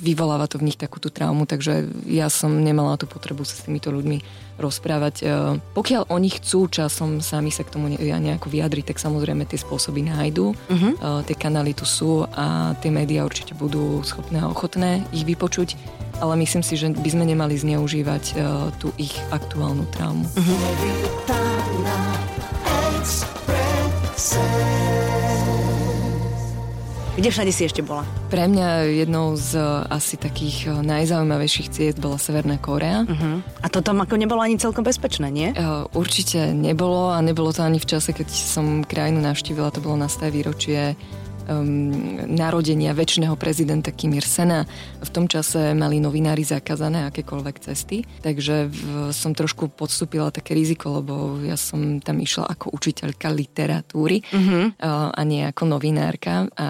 vyvoláva 0.00 0.46
to 0.46 0.62
v 0.62 0.70
nich 0.70 0.78
takú 0.78 1.02
tú 1.02 1.10
traumu, 1.10 1.42
takže 1.42 1.90
ja 2.06 2.30
som 2.30 2.62
nemala 2.62 2.94
tú 2.94 3.10
potrebu 3.10 3.42
sa 3.42 3.58
s 3.58 3.66
týmito 3.66 3.90
ľuďmi 3.90 4.22
rozprávať. 4.60 5.14
Ehm, 5.24 5.58
pokiaľ 5.74 6.14
oni 6.14 6.30
chcú 6.38 6.70
časom 6.70 7.18
sami 7.18 7.50
sa 7.50 7.66
k 7.66 7.74
tomu 7.74 7.90
nejako 7.98 8.46
vyjadriť, 8.46 8.94
tak 8.94 9.02
samozrejme 9.02 9.48
tie 9.50 9.58
spôsoby 9.58 10.06
nájdú, 10.06 10.54
uh-huh. 10.54 11.24
tie 11.26 11.34
kanály 11.34 11.74
tu 11.74 11.82
sú 11.88 12.22
a 12.28 12.76
tie 12.78 12.92
médiá 12.92 13.26
určite 13.26 13.56
budú 13.56 14.04
schopné 14.06 14.38
a 14.38 14.50
ochotné 14.52 15.02
ich 15.10 15.26
vypočuť, 15.26 15.74
ale 16.20 16.38
myslím 16.38 16.62
si, 16.62 16.76
že 16.76 16.92
by 16.92 17.08
sme 17.10 17.24
nemali 17.24 17.56
zneužívať 17.56 18.36
tú 18.78 18.92
ich 19.00 19.16
aktuálnu 19.32 19.88
traumu. 19.90 20.28
Uh-huh. 20.28 22.09
Kde 27.20 27.36
všade 27.36 27.52
si 27.52 27.68
ešte 27.68 27.84
bola? 27.84 28.08
Pre 28.32 28.48
mňa 28.48 28.96
jednou 29.04 29.36
z 29.36 29.60
uh, 29.60 29.84
asi 29.92 30.16
takých 30.16 30.72
uh, 30.72 30.80
najzaujímavejších 30.80 31.68
ciest 31.68 32.00
bola 32.00 32.16
Severná 32.16 32.56
Kórea. 32.56 33.04
Uh-huh. 33.04 33.44
A 33.60 33.68
to 33.68 33.84
tam 33.84 34.00
ako 34.00 34.16
nebolo 34.16 34.40
ani 34.40 34.56
celkom 34.56 34.80
bezpečné, 34.88 35.28
nie? 35.28 35.52
Uh, 35.52 35.84
určite 35.92 36.56
nebolo 36.56 37.12
a 37.12 37.20
nebolo 37.20 37.52
to 37.52 37.60
ani 37.60 37.76
v 37.76 37.84
čase, 37.84 38.16
keď 38.16 38.24
som 38.24 38.88
krajinu 38.88 39.20
navštívila, 39.20 39.68
to 39.68 39.84
bolo 39.84 40.00
na 40.00 40.08
staj 40.08 40.32
výročie 40.32 40.96
um, 41.50 42.22
narodenia 42.30 42.94
väčšného 42.94 43.34
prezidenta 43.34 43.90
Kim 43.90 44.14
Ir-sena. 44.14 44.70
V 45.02 45.10
tom 45.10 45.26
čase 45.26 45.74
mali 45.74 45.98
novinári 45.98 46.46
zakázané 46.46 47.10
akékoľvek 47.10 47.56
cesty, 47.58 48.06
takže 48.22 48.70
v, 48.70 49.10
som 49.10 49.34
trošku 49.34 49.74
podstúpila 49.74 50.30
také 50.30 50.54
riziko, 50.54 51.02
lebo 51.02 51.42
ja 51.42 51.58
som 51.58 51.98
tam 51.98 52.22
išla 52.22 52.46
ako 52.54 52.70
učiteľka 52.70 53.28
literatúry 53.34 54.22
uh, 54.22 54.70
a 55.10 55.20
nie 55.26 55.42
ako 55.42 55.76
novinárka. 55.76 56.46
A 56.54 56.66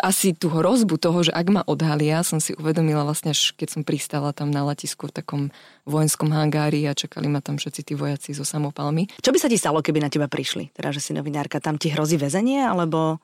asi 0.00 0.32
tú 0.32 0.48
hrozbu 0.48 0.96
toho, 0.96 1.20
že 1.26 1.32
ak 1.34 1.46
ma 1.52 1.62
odhalia, 1.68 2.24
som 2.24 2.40
si 2.40 2.56
uvedomila 2.56 3.04
vlastne, 3.04 3.36
až 3.36 3.52
keď 3.52 3.68
som 3.68 3.82
pristala 3.84 4.32
tam 4.32 4.48
na 4.48 4.64
letisku 4.64 5.10
v 5.10 5.12
takom 5.12 5.42
vojenskom 5.84 6.32
hangári 6.32 6.86
a 6.88 6.96
čakali 6.96 7.28
ma 7.28 7.44
tam 7.44 7.60
všetci 7.60 7.80
tí 7.82 7.92
vojaci 7.92 8.32
so 8.32 8.46
samopalmi. 8.46 9.12
Čo 9.20 9.34
by 9.34 9.38
sa 9.42 9.50
ti 9.52 9.60
stalo, 9.60 9.84
keby 9.84 10.00
na 10.00 10.08
teba 10.08 10.30
prišli? 10.30 10.72
Teda, 10.72 10.94
že 10.94 11.02
si 11.02 11.12
novinárka, 11.12 11.60
tam 11.60 11.76
ti 11.76 11.92
hrozí 11.92 12.16
väzenie, 12.16 12.64
alebo... 12.64 13.20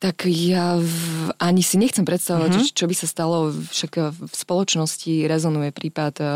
Tak 0.00 0.24
ja 0.32 0.80
v, 0.80 1.28
ani 1.36 1.60
si 1.60 1.76
nechcem 1.76 2.08
predstavovať, 2.08 2.50
mm-hmm. 2.56 2.72
čo 2.72 2.88
by 2.88 2.94
sa 2.96 3.04
stalo. 3.04 3.52
Však 3.52 4.16
v 4.16 4.32
spoločnosti 4.32 5.28
rezonuje 5.28 5.76
prípad 5.76 6.14
uh, 6.24 6.28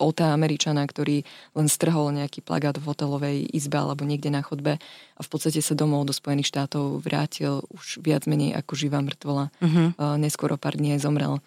Ota 0.00 0.32
Američana, 0.32 0.80
ktorý 0.88 1.20
len 1.52 1.68
strhol 1.68 2.16
nejaký 2.16 2.40
plagát 2.40 2.80
v 2.80 2.88
hotelovej 2.88 3.44
izbe 3.52 3.76
alebo 3.76 4.08
niekde 4.08 4.32
na 4.32 4.40
chodbe 4.40 4.80
a 4.80 5.20
v 5.20 5.28
podstate 5.28 5.60
sa 5.60 5.76
domov 5.76 6.08
do 6.08 6.16
Spojených 6.16 6.48
štátov 6.48 7.04
vrátil 7.04 7.60
už 7.76 8.00
viac 8.00 8.24
menej 8.24 8.56
ako 8.56 8.72
živá 8.72 9.04
mŕtvola. 9.04 9.52
Mm-hmm. 9.60 9.86
Uh, 10.00 10.16
neskôr 10.16 10.56
o 10.56 10.58
pár 10.58 10.80
dní 10.80 10.96
aj 10.96 11.04
zomrel. 11.04 11.44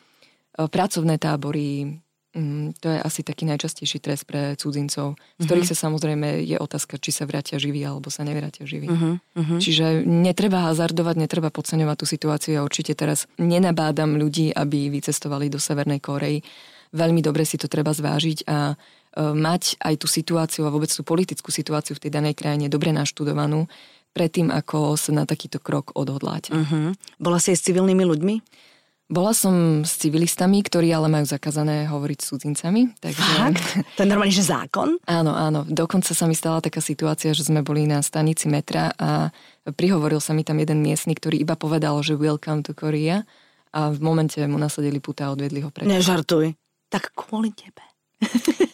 Uh, 0.54 0.70
pracovné 0.70 1.18
tábory, 1.18 1.98
Mm, 2.38 2.78
to 2.78 2.94
je 2.94 3.02
asi 3.02 3.26
taký 3.26 3.50
najčastejší 3.50 3.98
trest 3.98 4.30
pre 4.30 4.54
cudzincov, 4.54 5.18
z 5.42 5.44
ktorých 5.50 5.66
uh-huh. 5.66 5.82
sa 5.82 5.86
samozrejme 5.90 6.46
je 6.46 6.62
otázka, 6.62 7.02
či 7.02 7.10
sa 7.10 7.26
vrátia 7.26 7.58
živí 7.58 7.82
alebo 7.82 8.14
sa 8.14 8.22
nevrátia 8.22 8.62
živí. 8.70 8.86
Uh-huh. 8.86 9.18
Čiže 9.58 10.06
netreba 10.06 10.70
hazardovať, 10.70 11.18
netreba 11.18 11.50
podceňovať 11.50 11.98
tú 11.98 12.06
situáciu. 12.06 12.52
Ja 12.54 12.62
určite 12.62 12.94
teraz 12.94 13.26
nenabádam 13.42 14.22
ľudí, 14.22 14.54
aby 14.54 14.94
vycestovali 14.94 15.50
do 15.50 15.58
Severnej 15.58 15.98
Korei. 15.98 16.46
Veľmi 16.94 17.26
dobre 17.26 17.42
si 17.42 17.58
to 17.58 17.66
treba 17.66 17.90
zvážiť 17.90 18.46
a 18.46 18.78
uh, 18.78 19.34
mať 19.34 19.82
aj 19.82 19.98
tú 19.98 20.06
situáciu 20.06 20.70
a 20.70 20.74
vôbec 20.74 20.94
tú 20.94 21.02
politickú 21.02 21.50
situáciu 21.50 21.98
v 21.98 22.06
tej 22.06 22.22
danej 22.22 22.38
krajine 22.38 22.70
dobre 22.70 22.94
naštudovanú 22.94 23.66
predtým, 24.14 24.54
ako 24.54 24.94
sa 24.94 25.10
na 25.10 25.26
takýto 25.26 25.58
krok 25.58 25.90
odhodláte. 25.98 26.54
Uh-huh. 26.54 26.94
Bola 27.18 27.42
si 27.42 27.50
aj 27.50 27.58
s 27.58 27.66
civilnými 27.66 28.06
ľuďmi? 28.06 28.36
Bola 29.08 29.32
som 29.32 29.88
s 29.88 30.04
civilistami, 30.04 30.60
ktorí 30.60 30.92
ale 30.92 31.08
majú 31.08 31.24
zakázané 31.24 31.88
hovoriť 31.88 32.20
s 32.20 32.28
cudzincami. 32.28 32.92
Takže... 33.00 33.24
Fakt? 33.40 33.68
To 33.96 34.04
je 34.04 34.10
normálne, 34.12 34.36
že 34.36 34.44
zákon? 34.44 35.00
Áno, 35.08 35.32
áno. 35.32 35.64
Dokonca 35.64 36.12
sa 36.12 36.28
mi 36.28 36.36
stala 36.36 36.60
taká 36.60 36.84
situácia, 36.84 37.32
že 37.32 37.48
sme 37.48 37.64
boli 37.64 37.88
na 37.88 38.04
stanici 38.04 38.52
metra 38.52 38.92
a 39.00 39.32
prihovoril 39.64 40.20
sa 40.20 40.36
mi 40.36 40.44
tam 40.44 40.60
jeden 40.60 40.84
miestny, 40.84 41.16
ktorý 41.16 41.40
iba 41.40 41.56
povedal, 41.56 41.96
že 42.04 42.20
welcome 42.20 42.68
to 42.68 42.76
Korea 42.76 43.24
a 43.72 43.96
v 43.96 44.00
momente 44.04 44.44
mu 44.44 44.60
nasadili 44.60 45.00
puta 45.00 45.32
a 45.32 45.32
odvedli 45.32 45.64
ho 45.64 45.72
preč. 45.72 45.88
Nežartuj. 45.88 46.52
Tak 46.92 47.16
kvôli 47.16 47.56
tebe. 47.56 47.88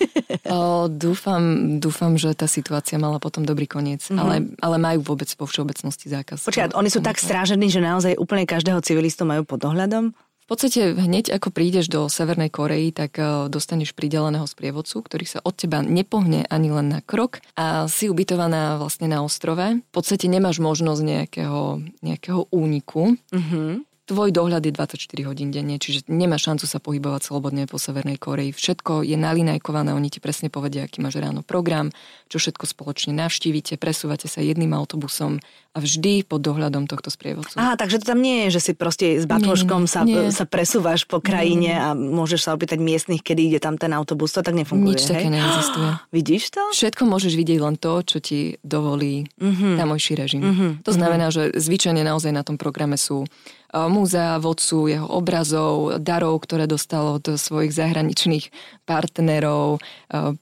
o, 0.50 0.88
dúfam, 0.89 1.41
dúfam, 1.77 2.13
že 2.17 2.34
tá 2.38 2.46
situácia 2.46 2.98
mala 3.01 3.17
potom 3.17 3.43
dobrý 3.43 3.65
koniec, 3.65 4.08
mm-hmm. 4.08 4.22
ale, 4.22 4.36
ale 4.60 4.77
majú 4.77 5.13
vôbec 5.13 5.29
vo 5.36 5.46
všeobecnosti 5.50 6.10
zákaz. 6.12 6.46
Počkaj, 6.48 6.77
oni 6.77 6.89
sú 6.89 7.00
tak 7.00 7.17
strážení, 7.17 7.70
že 7.70 7.84
naozaj 7.84 8.17
úplne 8.17 8.48
každého 8.48 8.79
civilistu 8.82 9.24
majú 9.24 9.43
pod 9.48 9.62
dohľadom? 9.63 10.13
V 10.43 10.48
podstate 10.51 10.91
hneď 10.91 11.39
ako 11.39 11.55
prídeš 11.55 11.88
do 11.88 12.12
Severnej 12.12 12.51
Korei, 12.51 12.91
tak 12.91 13.15
e, 13.15 13.48
dostaneš 13.48 13.96
prideleného 13.96 14.43
sprievodcu, 14.43 15.00
ktorý 15.00 15.24
sa 15.24 15.39
od 15.39 15.55
teba 15.55 15.79
nepohne 15.79 16.43
ani 16.51 16.67
len 16.67 16.91
na 16.91 17.00
krok 17.00 17.39
a 17.55 17.88
si 17.88 18.12
ubytovaná 18.12 18.75
vlastne 18.75 19.08
na 19.08 19.24
ostrove. 19.24 19.79
V 19.79 19.91
podstate 19.96 20.27
nemáš 20.27 20.60
možnosť 20.60 21.00
nejakého, 21.00 21.79
nejakého 22.03 22.51
úniku. 22.51 23.15
Mm-hmm 23.32 23.92
tvoj 24.03 24.36
dohľad 24.36 24.63
je 24.67 24.72
24 24.75 25.29
hodín 25.29 25.50
denne, 25.50 25.79
čiže 25.79 26.12
nemá 26.12 26.36
šancu 26.36 26.67
sa 26.67 26.83
pohybovať 26.83 27.22
slobodne 27.24 27.63
po 27.72 27.79
Severnej 27.79 28.19
Koreji. 28.19 28.51
Všetko 28.51 29.07
je 29.07 29.15
nalinajkované, 29.15 29.95
oni 29.95 30.12
ti 30.12 30.19
presne 30.19 30.51
povedia, 30.51 30.86
aký 30.86 31.00
máš 31.00 31.19
ráno 31.24 31.39
program, 31.39 31.88
čo 32.27 32.39
všetko 32.39 32.67
spoločne 32.67 33.15
navštívite, 33.15 33.79
presúvate 33.79 34.27
sa 34.27 34.43
jedným 34.43 34.75
autobusom 34.75 35.39
a 35.74 35.81
vždy 35.81 36.22
pod 36.22 36.45
dohľadom 36.45 36.86
tohto 36.86 37.10
sprievodcu. 37.10 37.57
Aha, 37.57 37.74
takže 37.74 38.03
to 38.03 38.13
tam 38.13 38.22
nie 38.22 38.45
je, 38.45 38.60
že 38.60 38.62
si 38.62 38.72
proste 38.77 39.17
s 39.17 39.25
batložkom 39.25 39.89
sa, 39.89 40.05
sa 40.29 40.45
presúvaš 40.45 41.10
po 41.10 41.17
krajine 41.17 41.72
nie. 41.74 41.74
a 41.74 41.98
môžeš 41.98 42.45
sa 42.45 42.53
opýtať 42.53 42.77
miestnych, 42.77 43.25
kedy 43.25 43.50
ide 43.50 43.60
tam 43.63 43.81
ten 43.81 43.89
autobus, 43.89 44.38
to 44.38 44.45
tak 44.45 44.53
nefunguje. 44.53 44.93
Nič 44.93 45.10
hej? 45.10 45.12
také 45.17 45.27
neexistuje. 45.33 45.89
Vidíš 46.17 46.43
to? 46.53 46.62
Všetko 46.77 47.10
môžeš 47.10 47.33
vidieť 47.33 47.60
len 47.63 47.75
to, 47.81 48.05
čo 48.05 48.22
ti 48.22 48.62
dovolí 48.62 49.25
mm-hmm. 49.41 49.74
tamojší 49.81 50.13
režim. 50.13 50.43
Mm-hmm. 50.45 50.72
To 50.86 50.91
znamená, 50.93 51.33
že 51.33 51.50
zvyčajne 51.57 52.05
naozaj 52.05 52.29
na 52.29 52.45
tom 52.45 52.62
programe 52.62 53.00
sú 53.00 53.25
múzea, 53.73 54.37
vodcu, 54.37 54.85
jeho 54.85 55.09
obrazov, 55.09 55.97
darov, 55.97 56.45
ktoré 56.45 56.69
dostal 56.69 57.17
od 57.17 57.25
svojich 57.25 57.73
zahraničných 57.73 58.53
partnerov. 58.85 59.81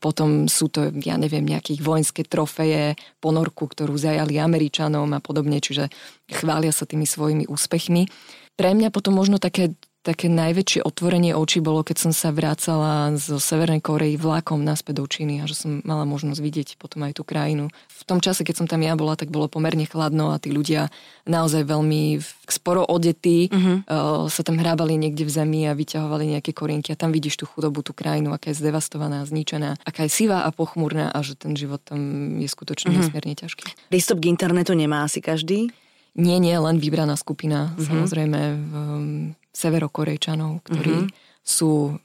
Potom 0.03 0.51
sú 0.51 0.67
to, 0.67 0.91
ja 0.99 1.15
neviem, 1.15 1.47
nejakých 1.47 1.79
vojenské 1.79 2.21
trofeje, 2.27 2.99
ponorku, 3.23 3.71
ktorú 3.71 3.95
zajali 3.95 4.35
Američanom 4.35 5.07
a 5.15 5.23
podobne, 5.23 5.63
čiže 5.63 5.87
chvália 6.27 6.75
sa 6.75 6.83
tými 6.83 7.07
svojimi 7.07 7.47
úspechmi. 7.47 8.11
Pre 8.59 8.71
mňa 8.75 8.91
potom 8.91 9.15
možno 9.15 9.39
také 9.39 9.73
také 10.01 10.33
najväčšie 10.33 10.81
otvorenie 10.81 11.37
očí 11.37 11.61
bolo, 11.61 11.85
keď 11.85 12.09
som 12.09 12.11
sa 12.11 12.33
vrácala 12.33 13.13
zo 13.21 13.37
Severnej 13.37 13.85
Korei 13.85 14.17
vlakom 14.17 14.65
naspäť 14.65 14.97
do 14.97 15.05
Číny 15.05 15.41
a 15.41 15.45
že 15.45 15.53
som 15.53 15.77
mala 15.85 16.09
možnosť 16.09 16.41
vidieť 16.41 16.69
potom 16.81 17.05
aj 17.05 17.21
tú 17.21 17.23
krajinu. 17.23 17.69
V 17.69 18.03
tom 18.09 18.17
čase, 18.17 18.41
keď 18.41 18.55
som 18.57 18.67
tam 18.67 18.81
ja 18.81 18.97
bola, 18.97 19.13
tak 19.13 19.29
bolo 19.29 19.45
pomerne 19.45 19.85
chladno 19.85 20.33
a 20.33 20.41
tí 20.41 20.49
ľudia 20.49 20.89
naozaj 21.29 21.69
veľmi 21.69 22.17
sporo 22.49 22.81
odetí 22.81 23.53
uh-huh. 23.53 23.85
uh, 23.85 24.25
sa 24.25 24.41
tam 24.41 24.57
hrábali 24.57 24.97
niekde 24.97 25.21
v 25.21 25.31
zemi 25.31 25.69
a 25.69 25.77
vyťahovali 25.77 26.33
nejaké 26.33 26.51
korienky 26.51 26.89
a 26.89 26.97
tam 26.97 27.13
vidíš 27.13 27.37
tú 27.37 27.45
chudobu, 27.45 27.85
tú 27.85 27.93
krajinu, 27.93 28.33
aká 28.33 28.49
je 28.49 28.57
zdevastovaná, 28.57 29.21
zničená, 29.29 29.77
aká 29.85 30.09
je 30.09 30.11
sivá 30.11 30.43
a 30.43 30.49
pochmúrna 30.49 31.13
a 31.13 31.21
že 31.21 31.37
ten 31.37 31.53
život 31.53 31.79
tam 31.85 32.01
je 32.41 32.49
skutočne 32.49 32.89
uh-huh. 32.89 33.05
nesmierne 33.05 33.37
ťažký. 33.37 33.93
Prístup 33.93 34.17
k 34.17 34.33
internetu 34.33 34.73
nemá 34.73 35.05
asi 35.05 35.21
každý? 35.21 35.69
Nie, 36.11 36.43
nie, 36.43 36.57
len 36.57 36.81
vybraná 36.81 37.15
skupina, 37.15 37.71
uh-huh. 37.71 37.87
samozrejme 37.87 38.39
um, 38.51 39.31
severokorejčanov, 39.51 40.63
ktorí 40.63 41.07
uh-huh. 41.07 41.15
sú 41.43 41.99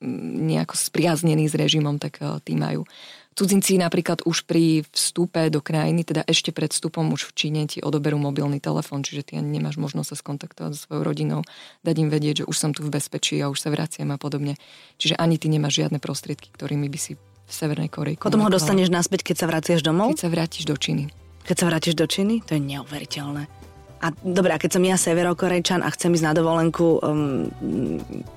mm, 0.00 0.48
nejako 0.52 0.74
spriaznení 0.76 1.48
s 1.48 1.56
režimom, 1.56 1.96
tak 1.96 2.20
uh, 2.20 2.38
tí 2.44 2.56
majú. 2.56 2.84
Cudzinci 3.32 3.80
napríklad 3.80 4.28
už 4.28 4.44
pri 4.44 4.84
vstupe 4.92 5.48
do 5.48 5.64
krajiny, 5.64 6.04
teda 6.04 6.20
ešte 6.28 6.52
pred 6.52 6.68
vstupom 6.68 7.08
už 7.16 7.32
v 7.32 7.36
Číne 7.36 7.64
ti 7.64 7.80
odoberú 7.80 8.20
mobilný 8.20 8.60
telefón, 8.60 9.00
čiže 9.00 9.32
ty 9.32 9.32
ani 9.40 9.56
nemáš 9.56 9.80
možnosť 9.80 10.08
sa 10.12 10.16
skontaktovať 10.20 10.70
so 10.76 10.80
svojou 10.84 11.00
rodinou, 11.00 11.40
dať 11.80 11.96
im 11.96 12.08
vedieť, 12.12 12.44
že 12.44 12.48
už 12.48 12.56
som 12.56 12.70
tu 12.76 12.84
v 12.84 12.92
bezpečí 12.92 13.40
a 13.40 13.48
už 13.48 13.56
sa 13.56 13.72
vraciam 13.72 14.12
a 14.12 14.20
podobne. 14.20 14.60
Čiže 15.00 15.16
ani 15.16 15.40
ty 15.40 15.48
nemáš 15.48 15.80
žiadne 15.80 15.96
prostriedky, 15.96 16.52
ktorými 16.52 16.92
by 16.92 16.98
si 17.00 17.16
v 17.16 17.52
Severnej 17.52 17.88
Koreji 17.88 18.20
Potom 18.20 18.44
ho 18.44 18.52
dostaneš 18.52 18.92
naspäť, 18.92 19.32
keď 19.32 19.36
sa 19.40 19.46
vraciaš 19.48 19.80
domov? 19.80 20.12
Keď 20.12 20.28
sa 20.28 20.30
vrátiš 20.32 20.68
do 20.68 20.76
Číny. 20.76 21.08
Keď 21.48 21.56
sa 21.56 21.64
vrátiš 21.72 21.94
do 21.96 22.04
Číny? 22.04 22.44
To 22.44 22.52
je 22.52 22.60
neuveriteľné. 22.60 23.61
A 24.02 24.10
dobré, 24.26 24.50
a 24.50 24.58
keď 24.58 24.70
som 24.74 24.82
ja 24.82 24.98
severokorejčan 24.98 25.86
a 25.86 25.88
chcem 25.94 26.10
ísť 26.10 26.26
na 26.26 26.34
dovolenku 26.34 26.98
um, 26.98 27.46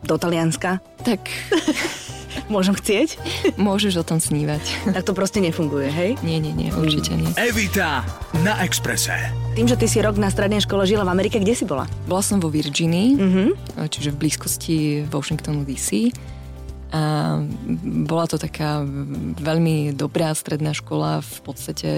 do 0.06 0.16
Talianska? 0.16 0.78
Tak... 1.02 1.26
Môžem 2.46 2.78
chcieť? 2.78 3.18
Môžeš 3.58 4.04
o 4.04 4.06
tom 4.06 4.22
snívať. 4.22 4.92
Tak 4.94 5.08
to 5.08 5.18
proste 5.18 5.42
nefunguje, 5.42 5.90
hej? 5.90 6.12
Nie, 6.22 6.38
nie, 6.38 6.54
nie, 6.54 6.70
určite 6.70 7.18
nie. 7.18 7.32
Evita 7.42 8.06
na 8.46 8.62
Exprese. 8.62 9.18
Tým, 9.58 9.66
že 9.66 9.80
ty 9.80 9.90
si 9.90 9.98
rok 10.04 10.20
na 10.22 10.30
strednej 10.30 10.62
škole 10.62 10.86
žila 10.86 11.08
v 11.08 11.16
Amerike, 11.16 11.42
kde 11.42 11.58
si 11.58 11.66
bola? 11.66 11.90
Bola 12.06 12.22
som 12.22 12.38
vo 12.38 12.52
Virginii, 12.52 13.18
mm-hmm. 13.18 13.50
čiže 13.90 14.14
v 14.14 14.18
blízkosti 14.20 14.78
Washingtonu 15.10 15.66
DC. 15.66 16.14
A 16.94 17.42
bola 18.06 18.30
to 18.30 18.38
taká 18.38 18.86
veľmi 19.42 19.98
dobrá 19.98 20.30
stredná 20.38 20.76
škola, 20.76 21.26
v 21.26 21.38
podstate 21.42 21.90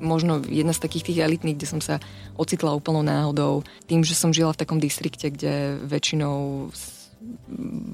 možno 0.00 0.40
jedna 0.46 0.72
z 0.72 0.82
takých 0.82 1.12
tých 1.12 1.18
elitných, 1.22 1.58
kde 1.58 1.68
som 1.68 1.80
sa 1.82 2.02
ocitla 2.38 2.74
úplnou 2.74 3.02
náhodou. 3.02 3.66
Tým, 3.86 4.02
že 4.02 4.14
som 4.14 4.34
žila 4.34 4.54
v 4.54 4.60
takom 4.64 4.78
distrikte, 4.78 5.30
kde 5.30 5.78
väčšinou 5.84 6.70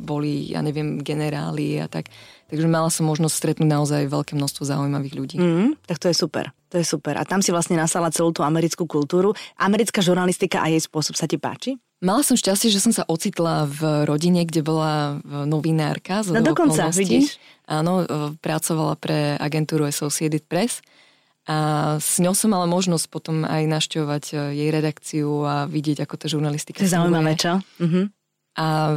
boli, 0.05 0.53
ja 0.53 0.61
neviem, 0.61 1.01
generáli 1.01 1.81
a 1.81 1.89
tak. 1.89 2.13
Takže 2.53 2.69
mala 2.69 2.93
som 2.93 3.09
možnosť 3.09 3.35
stretnúť 3.35 3.69
naozaj 3.73 4.13
veľké 4.13 4.37
množstvo 4.37 4.69
zaujímavých 4.69 5.15
ľudí. 5.17 5.37
Mm, 5.41 5.81
tak 5.89 5.97
to 5.97 6.13
je 6.13 6.17
super. 6.17 6.53
To 6.69 6.77
je 6.77 6.85
super. 6.85 7.17
A 7.17 7.25
tam 7.25 7.41
si 7.41 7.49
vlastne 7.49 7.81
nasala 7.81 8.13
celú 8.13 8.37
tú 8.37 8.45
americkú 8.45 8.85
kultúru. 8.85 9.33
Americká 9.57 10.05
žurnalistika 10.05 10.61
a 10.61 10.69
jej 10.69 10.83
spôsob 10.85 11.17
sa 11.17 11.25
ti 11.25 11.41
páči? 11.41 11.81
Mala 12.05 12.21
som 12.21 12.37
šťastie, 12.37 12.69
že 12.69 12.85
som 12.85 12.93
sa 12.93 13.09
ocitla 13.09 13.65
v 13.65 14.05
rodine, 14.05 14.45
kde 14.45 14.61
bola 14.61 15.25
novinárka. 15.25 16.21
No 16.29 16.45
dokonca, 16.45 16.93
vidíš. 16.93 17.41
Áno, 17.65 18.05
pracovala 18.45 18.93
pre 19.01 19.41
agentúru 19.41 19.89
Associated 19.89 20.45
Press 20.45 20.85
a 21.45 21.57
s 22.01 22.25
ňou 22.25 22.33
som 22.33 22.57
mala 22.57 22.65
možnosť 22.65 23.07
potom 23.13 23.45
aj 23.45 23.69
našťovať 23.69 24.25
e, 24.33 24.35
jej 24.57 24.69
redakciu 24.73 25.29
a 25.45 25.69
vidieť, 25.69 26.01
ako 26.09 26.15
tá 26.17 26.27
žurnalistika 26.27 26.81
To 26.81 26.89
je 26.89 26.97
zaujímavé, 26.97 27.37
čo? 27.37 27.61
Uh-huh. 27.61 28.09
A 28.57 28.97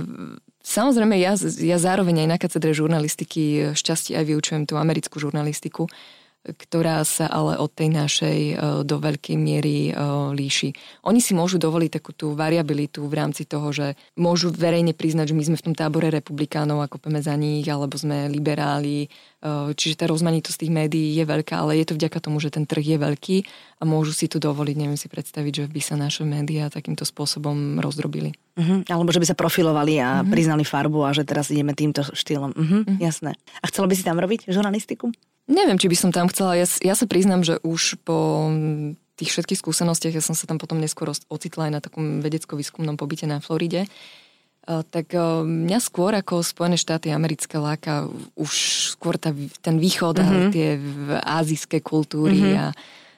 samozrejme, 0.64 1.20
ja, 1.20 1.36
ja 1.60 1.78
zároveň 1.78 2.24
aj 2.24 2.28
na 2.32 2.38
katedre 2.40 2.72
žurnalistiky 2.72 3.76
šťastie 3.76 4.16
aj 4.16 4.26
vyučujem 4.32 4.64
tú 4.64 4.80
americkú 4.80 5.20
žurnalistiku. 5.20 5.92
Ktorá 6.56 7.04
sa 7.04 7.28
ale 7.28 7.60
od 7.60 7.68
tej 7.68 7.92
našej 7.92 8.40
e, 8.40 8.54
do 8.88 8.96
veľkej 9.04 9.36
miery 9.36 9.92
e, 9.92 9.94
líši. 10.32 10.72
Oni 11.04 11.20
si 11.20 11.36
môžu 11.36 11.60
dovoliť 11.60 12.00
takú 12.00 12.16
tú 12.16 12.32
variabilitu 12.32 13.04
v 13.04 13.18
rámci 13.20 13.44
toho, 13.44 13.68
že 13.76 14.00
môžu 14.16 14.54
verejne 14.56 14.96
priznať, 14.96 15.34
že 15.34 15.38
my 15.38 15.44
sme 15.44 15.58
v 15.60 15.66
tom 15.72 15.76
tábore 15.76 16.08
republikánov 16.08 16.80
a 16.80 16.88
kopeme 16.88 17.20
za 17.20 17.36
nich, 17.36 17.68
alebo 17.68 18.00
sme 18.00 18.32
liberáli, 18.32 19.08
e, 19.08 19.76
čiže 19.76 20.00
tá 20.00 20.06
rozmanitosť 20.08 20.64
tých 20.64 20.72
médií 20.72 21.20
je 21.20 21.26
veľká, 21.28 21.60
ale 21.60 21.84
je 21.84 21.92
to 21.92 21.98
vďaka 22.00 22.24
tomu, 22.24 22.40
že 22.40 22.56
ten 22.56 22.64
trh 22.64 22.96
je 22.96 22.98
veľký 22.98 23.38
a 23.78 23.84
môžu 23.84 24.16
si 24.16 24.26
tu 24.32 24.40
dovoliť, 24.40 24.76
neviem 24.80 24.98
si 24.98 25.12
predstaviť, 25.12 25.54
že 25.54 25.64
by 25.68 25.82
sa 25.84 25.96
naše 26.00 26.24
médiá 26.24 26.72
takýmto 26.72 27.04
spôsobom 27.04 27.78
rozdrobili. 27.84 28.34
Uh-huh. 28.58 28.82
Alebo 28.90 29.14
že 29.14 29.22
by 29.22 29.28
sa 29.30 29.38
profilovali 29.38 30.02
a 30.02 30.22
uh-huh. 30.22 30.34
priznali 30.34 30.66
farbu 30.66 31.06
a 31.06 31.14
že 31.14 31.22
teraz 31.22 31.54
ideme 31.54 31.78
týmto 31.78 32.02
štýlom. 32.02 32.58
Uh-huh. 32.58 32.82
Uh-huh. 32.82 32.98
Jasné. 32.98 33.38
A 33.62 33.66
chcela 33.70 33.86
by 33.86 33.94
si 33.94 34.02
tam 34.02 34.18
robiť 34.18 34.50
žurnalistiku? 34.50 35.14
Neviem, 35.48 35.80
či 35.80 35.88
by 35.88 35.98
som 35.98 36.12
tam 36.12 36.28
chcela. 36.28 36.60
Ja, 36.60 36.68
ja 36.84 36.96
sa 36.96 37.08
priznám, 37.08 37.42
že 37.42 37.58
už 37.64 38.04
po 38.04 38.52
tých 39.18 39.34
všetkých 39.34 39.60
skúsenostiach, 39.64 40.14
ja 40.14 40.24
som 40.24 40.38
sa 40.38 40.46
tam 40.46 40.62
potom 40.62 40.78
neskôr 40.78 41.10
ocitla 41.10 41.68
aj 41.68 41.74
na 41.74 41.82
takom 41.82 42.22
vedecko-výskumnom 42.22 43.00
pobyte 43.00 43.26
na 43.26 43.42
Floride, 43.42 43.90
tak 44.68 45.16
mňa 45.48 45.80
skôr 45.80 46.12
ako 46.12 46.44
Spojené 46.44 46.76
štáty 46.76 47.08
americké 47.10 47.56
láka 47.56 48.12
už 48.36 48.52
skôr 49.00 49.16
tá, 49.16 49.32
ten 49.64 49.80
východ 49.80 50.20
mm-hmm. 50.20 50.44
a 50.44 50.52
tie 50.52 50.70
azijské 51.24 51.80
kultúry 51.80 52.36
mm-hmm. 52.36 52.62
a 52.62 52.66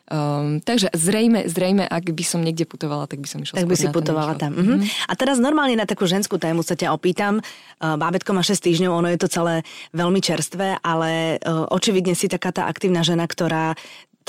Um, 0.10 0.58
takže 0.58 0.90
zrejme, 0.98 1.46
zrejme, 1.46 1.86
ak 1.86 2.10
by 2.10 2.24
som 2.26 2.42
niekde 2.42 2.66
putovala, 2.66 3.06
tak 3.06 3.22
by 3.22 3.30
som 3.30 3.46
išla 3.46 3.62
Tak 3.62 3.70
by 3.70 3.78
si 3.78 3.94
putovala 3.94 4.34
tam. 4.42 4.58
Uh-huh. 4.58 4.82
A 5.06 5.14
teraz 5.14 5.38
normálne 5.38 5.78
na 5.78 5.86
takú 5.86 6.10
ženskú 6.10 6.42
tému 6.42 6.66
sa 6.66 6.74
ťa 6.74 6.90
opýtam. 6.90 7.46
Uh, 7.78 7.94
bábetko 7.94 8.34
má 8.34 8.42
6 8.42 8.58
týždňov, 8.58 8.90
ono 8.90 9.14
je 9.14 9.22
to 9.22 9.30
celé 9.30 9.62
veľmi 9.94 10.18
čerstvé, 10.18 10.82
ale 10.82 11.38
uh, 11.38 11.70
očividne 11.70 12.18
si 12.18 12.26
taká 12.26 12.50
tá 12.50 12.66
aktívna 12.66 13.06
žena, 13.06 13.30
ktorá 13.30 13.78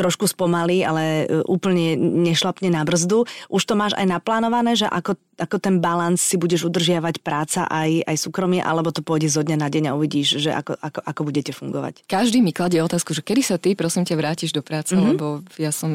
trošku 0.01 0.25
spomalí, 0.25 0.81
ale 0.81 1.29
e, 1.29 1.45
úplne 1.45 1.93
nešlapne 2.01 2.73
na 2.73 2.81
brzdu. 2.89 3.29
Už 3.53 3.63
to 3.69 3.77
máš 3.77 3.93
aj 4.01 4.09
naplánované, 4.09 4.73
že 4.73 4.89
ako, 4.89 5.21
ako 5.37 5.57
ten 5.61 5.85
balans 5.85 6.25
si 6.25 6.41
budeš 6.41 6.65
udržiavať 6.65 7.21
práca 7.21 7.69
aj, 7.69 8.09
aj 8.09 8.17
súkromie, 8.17 8.65
alebo 8.65 8.89
to 8.89 9.05
pôjde 9.05 9.29
zo 9.29 9.45
dňa 9.45 9.61
na 9.61 9.69
deň 9.69 9.93
a 9.93 9.97
uvidíš, 10.01 10.41
že 10.41 10.57
ako, 10.57 10.81
ako, 10.81 11.01
ako 11.05 11.21
budete 11.29 11.53
fungovať? 11.53 12.09
Každý 12.09 12.41
mi 12.41 12.57
kladie 12.57 12.81
otázku, 12.81 13.13
že 13.13 13.21
kedy 13.21 13.43
sa 13.45 13.61
ty, 13.61 13.77
prosím 13.77 14.09
ťa, 14.09 14.17
vrátiš 14.17 14.57
do 14.57 14.65
práce, 14.65 14.97
mm-hmm. 14.97 15.11
lebo 15.13 15.45
ja 15.61 15.69
som 15.69 15.93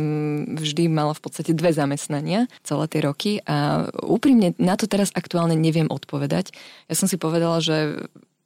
vždy 0.53 0.85
mala 0.85 1.17
v 1.17 1.21
podstate 1.25 1.57
dve 1.57 1.73
zamestnania 1.73 2.45
celé 2.61 2.85
tie 2.85 3.01
roky 3.01 3.31
a 3.49 3.89
úprimne 4.05 4.53
na 4.61 4.77
to 4.77 4.85
teraz 4.85 5.09
aktuálne 5.17 5.57
neviem 5.57 5.89
odpovedať. 5.89 6.53
Ja 6.85 6.93
som 6.93 7.09
si 7.09 7.17
povedala, 7.17 7.57
že 7.63 8.05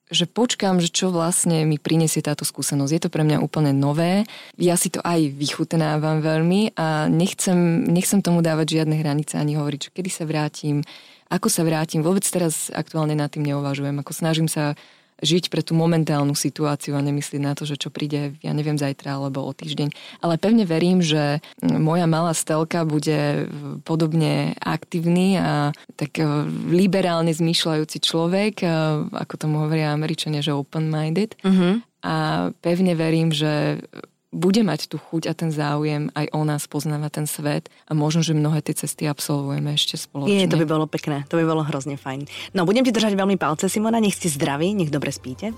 že 0.10 0.26
počkám, 0.26 0.82
že 0.82 0.90
čo 0.90 1.14
vlastne 1.14 1.64
mi 1.70 1.78
prinesie 1.78 2.26
táto 2.26 2.42
skúsenosť. 2.42 2.92
Je 2.92 3.02
to 3.06 3.14
pre 3.14 3.22
mňa 3.22 3.46
úplne 3.46 3.70
nové. 3.72 4.26
Ja 4.58 4.74
si 4.74 4.90
to 4.90 5.00
aj 5.06 5.30
vychutnávam 5.38 6.26
veľmi 6.26 6.74
a 6.74 7.06
nechcem, 7.06 7.86
nechcem 7.86 8.26
tomu 8.26 8.42
dávať 8.42 8.82
žiadne 8.82 8.98
hranice 8.98 9.38
ani 9.38 9.54
hovoriť, 9.54 9.80
že 9.90 9.94
kedy 9.94 10.10
sa 10.10 10.26
vrátim, 10.26 10.82
ako 11.30 11.48
sa 11.48 11.62
vrátim. 11.62 12.02
Vôbec 12.02 12.26
teraz 12.26 12.74
aktuálne 12.74 13.14
nad 13.14 13.30
tým 13.30 13.46
neuvažujem. 13.46 14.02
Ako 14.02 14.12
snažím 14.18 14.50
sa 14.50 14.74
žiť 15.20 15.52
pre 15.52 15.62
tú 15.62 15.76
momentálnu 15.76 16.34
situáciu 16.34 16.96
a 16.96 17.04
nemyslieť 17.04 17.42
na 17.42 17.54
to, 17.56 17.68
že 17.68 17.80
čo 17.80 17.92
príde, 17.92 18.36
ja 18.40 18.52
neviem, 18.56 18.80
zajtra 18.80 19.20
alebo 19.20 19.44
o 19.44 19.52
týždeň. 19.52 19.92
Ale 20.24 20.40
pevne 20.40 20.64
verím, 20.64 21.04
že 21.04 21.44
moja 21.62 22.08
malá 22.08 22.32
stelka 22.32 22.88
bude 22.88 23.48
podobne 23.84 24.56
aktívny 24.64 25.40
a 25.40 25.76
tak 26.00 26.20
e, 26.20 26.26
liberálne 26.72 27.32
zmýšľajúci 27.32 27.98
človek, 28.00 28.64
e, 28.64 28.68
ako 29.12 29.34
tomu 29.36 29.56
hovoria 29.64 29.92
Američania, 29.92 30.40
že 30.40 30.56
open-minded. 30.56 31.36
Uh-huh. 31.44 31.84
A 32.00 32.16
pevne 32.64 32.96
verím, 32.96 33.36
že 33.36 33.84
bude 34.30 34.62
mať 34.62 34.94
tú 34.94 35.02
chuť 35.02 35.26
a 35.26 35.34
ten 35.34 35.50
záujem 35.50 36.14
aj 36.14 36.30
o 36.38 36.46
nás 36.46 36.70
poznávať 36.70 37.12
ten 37.22 37.26
svet 37.26 37.66
a 37.90 37.98
možno, 37.98 38.22
že 38.22 38.38
mnohé 38.38 38.62
tie 38.62 38.78
cesty 38.78 39.10
absolvujeme 39.10 39.74
ešte 39.74 39.98
spoločne. 39.98 40.46
Je, 40.46 40.46
to 40.46 40.62
by 40.62 40.70
bolo 40.70 40.86
pekné, 40.86 41.26
to 41.26 41.42
by 41.42 41.46
bolo 41.50 41.66
hrozne 41.66 41.98
fajn. 41.98 42.30
No, 42.54 42.70
budem 42.70 42.86
ti 42.86 42.94
držať 42.94 43.18
veľmi 43.18 43.42
palce, 43.42 43.66
Simona, 43.66 43.98
nech 43.98 44.14
ste 44.14 44.30
zdraví, 44.30 44.78
nech 44.78 44.94
dobre 44.94 45.10
spíte. 45.10 45.58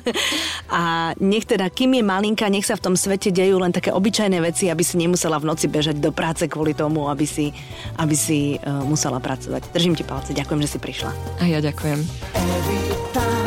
a 0.70 1.10
nech 1.18 1.50
teda, 1.50 1.66
kým 1.66 1.98
je 1.98 2.06
malinka, 2.06 2.46
nech 2.46 2.62
sa 2.62 2.78
v 2.78 2.86
tom 2.86 2.94
svete 2.94 3.34
dejú 3.34 3.58
len 3.58 3.74
také 3.74 3.90
obyčajné 3.90 4.38
veci, 4.38 4.70
aby 4.70 4.86
si 4.86 5.02
nemusela 5.02 5.42
v 5.42 5.50
noci 5.50 5.66
bežať 5.66 5.98
do 5.98 6.14
práce 6.14 6.46
kvôli 6.46 6.78
tomu, 6.78 7.10
aby 7.10 7.26
si, 7.26 7.50
aby 7.98 8.14
si 8.14 8.54
uh, 8.62 8.86
musela 8.86 9.18
pracovať. 9.18 9.74
Držím 9.74 9.98
ti 9.98 10.06
palce, 10.06 10.30
ďakujem, 10.30 10.62
že 10.62 10.70
si 10.70 10.78
prišla. 10.78 11.10
A 11.42 11.50
ja 11.50 11.58
ďakujem. 11.58 11.98
Every 12.38 12.78
time 13.10 13.46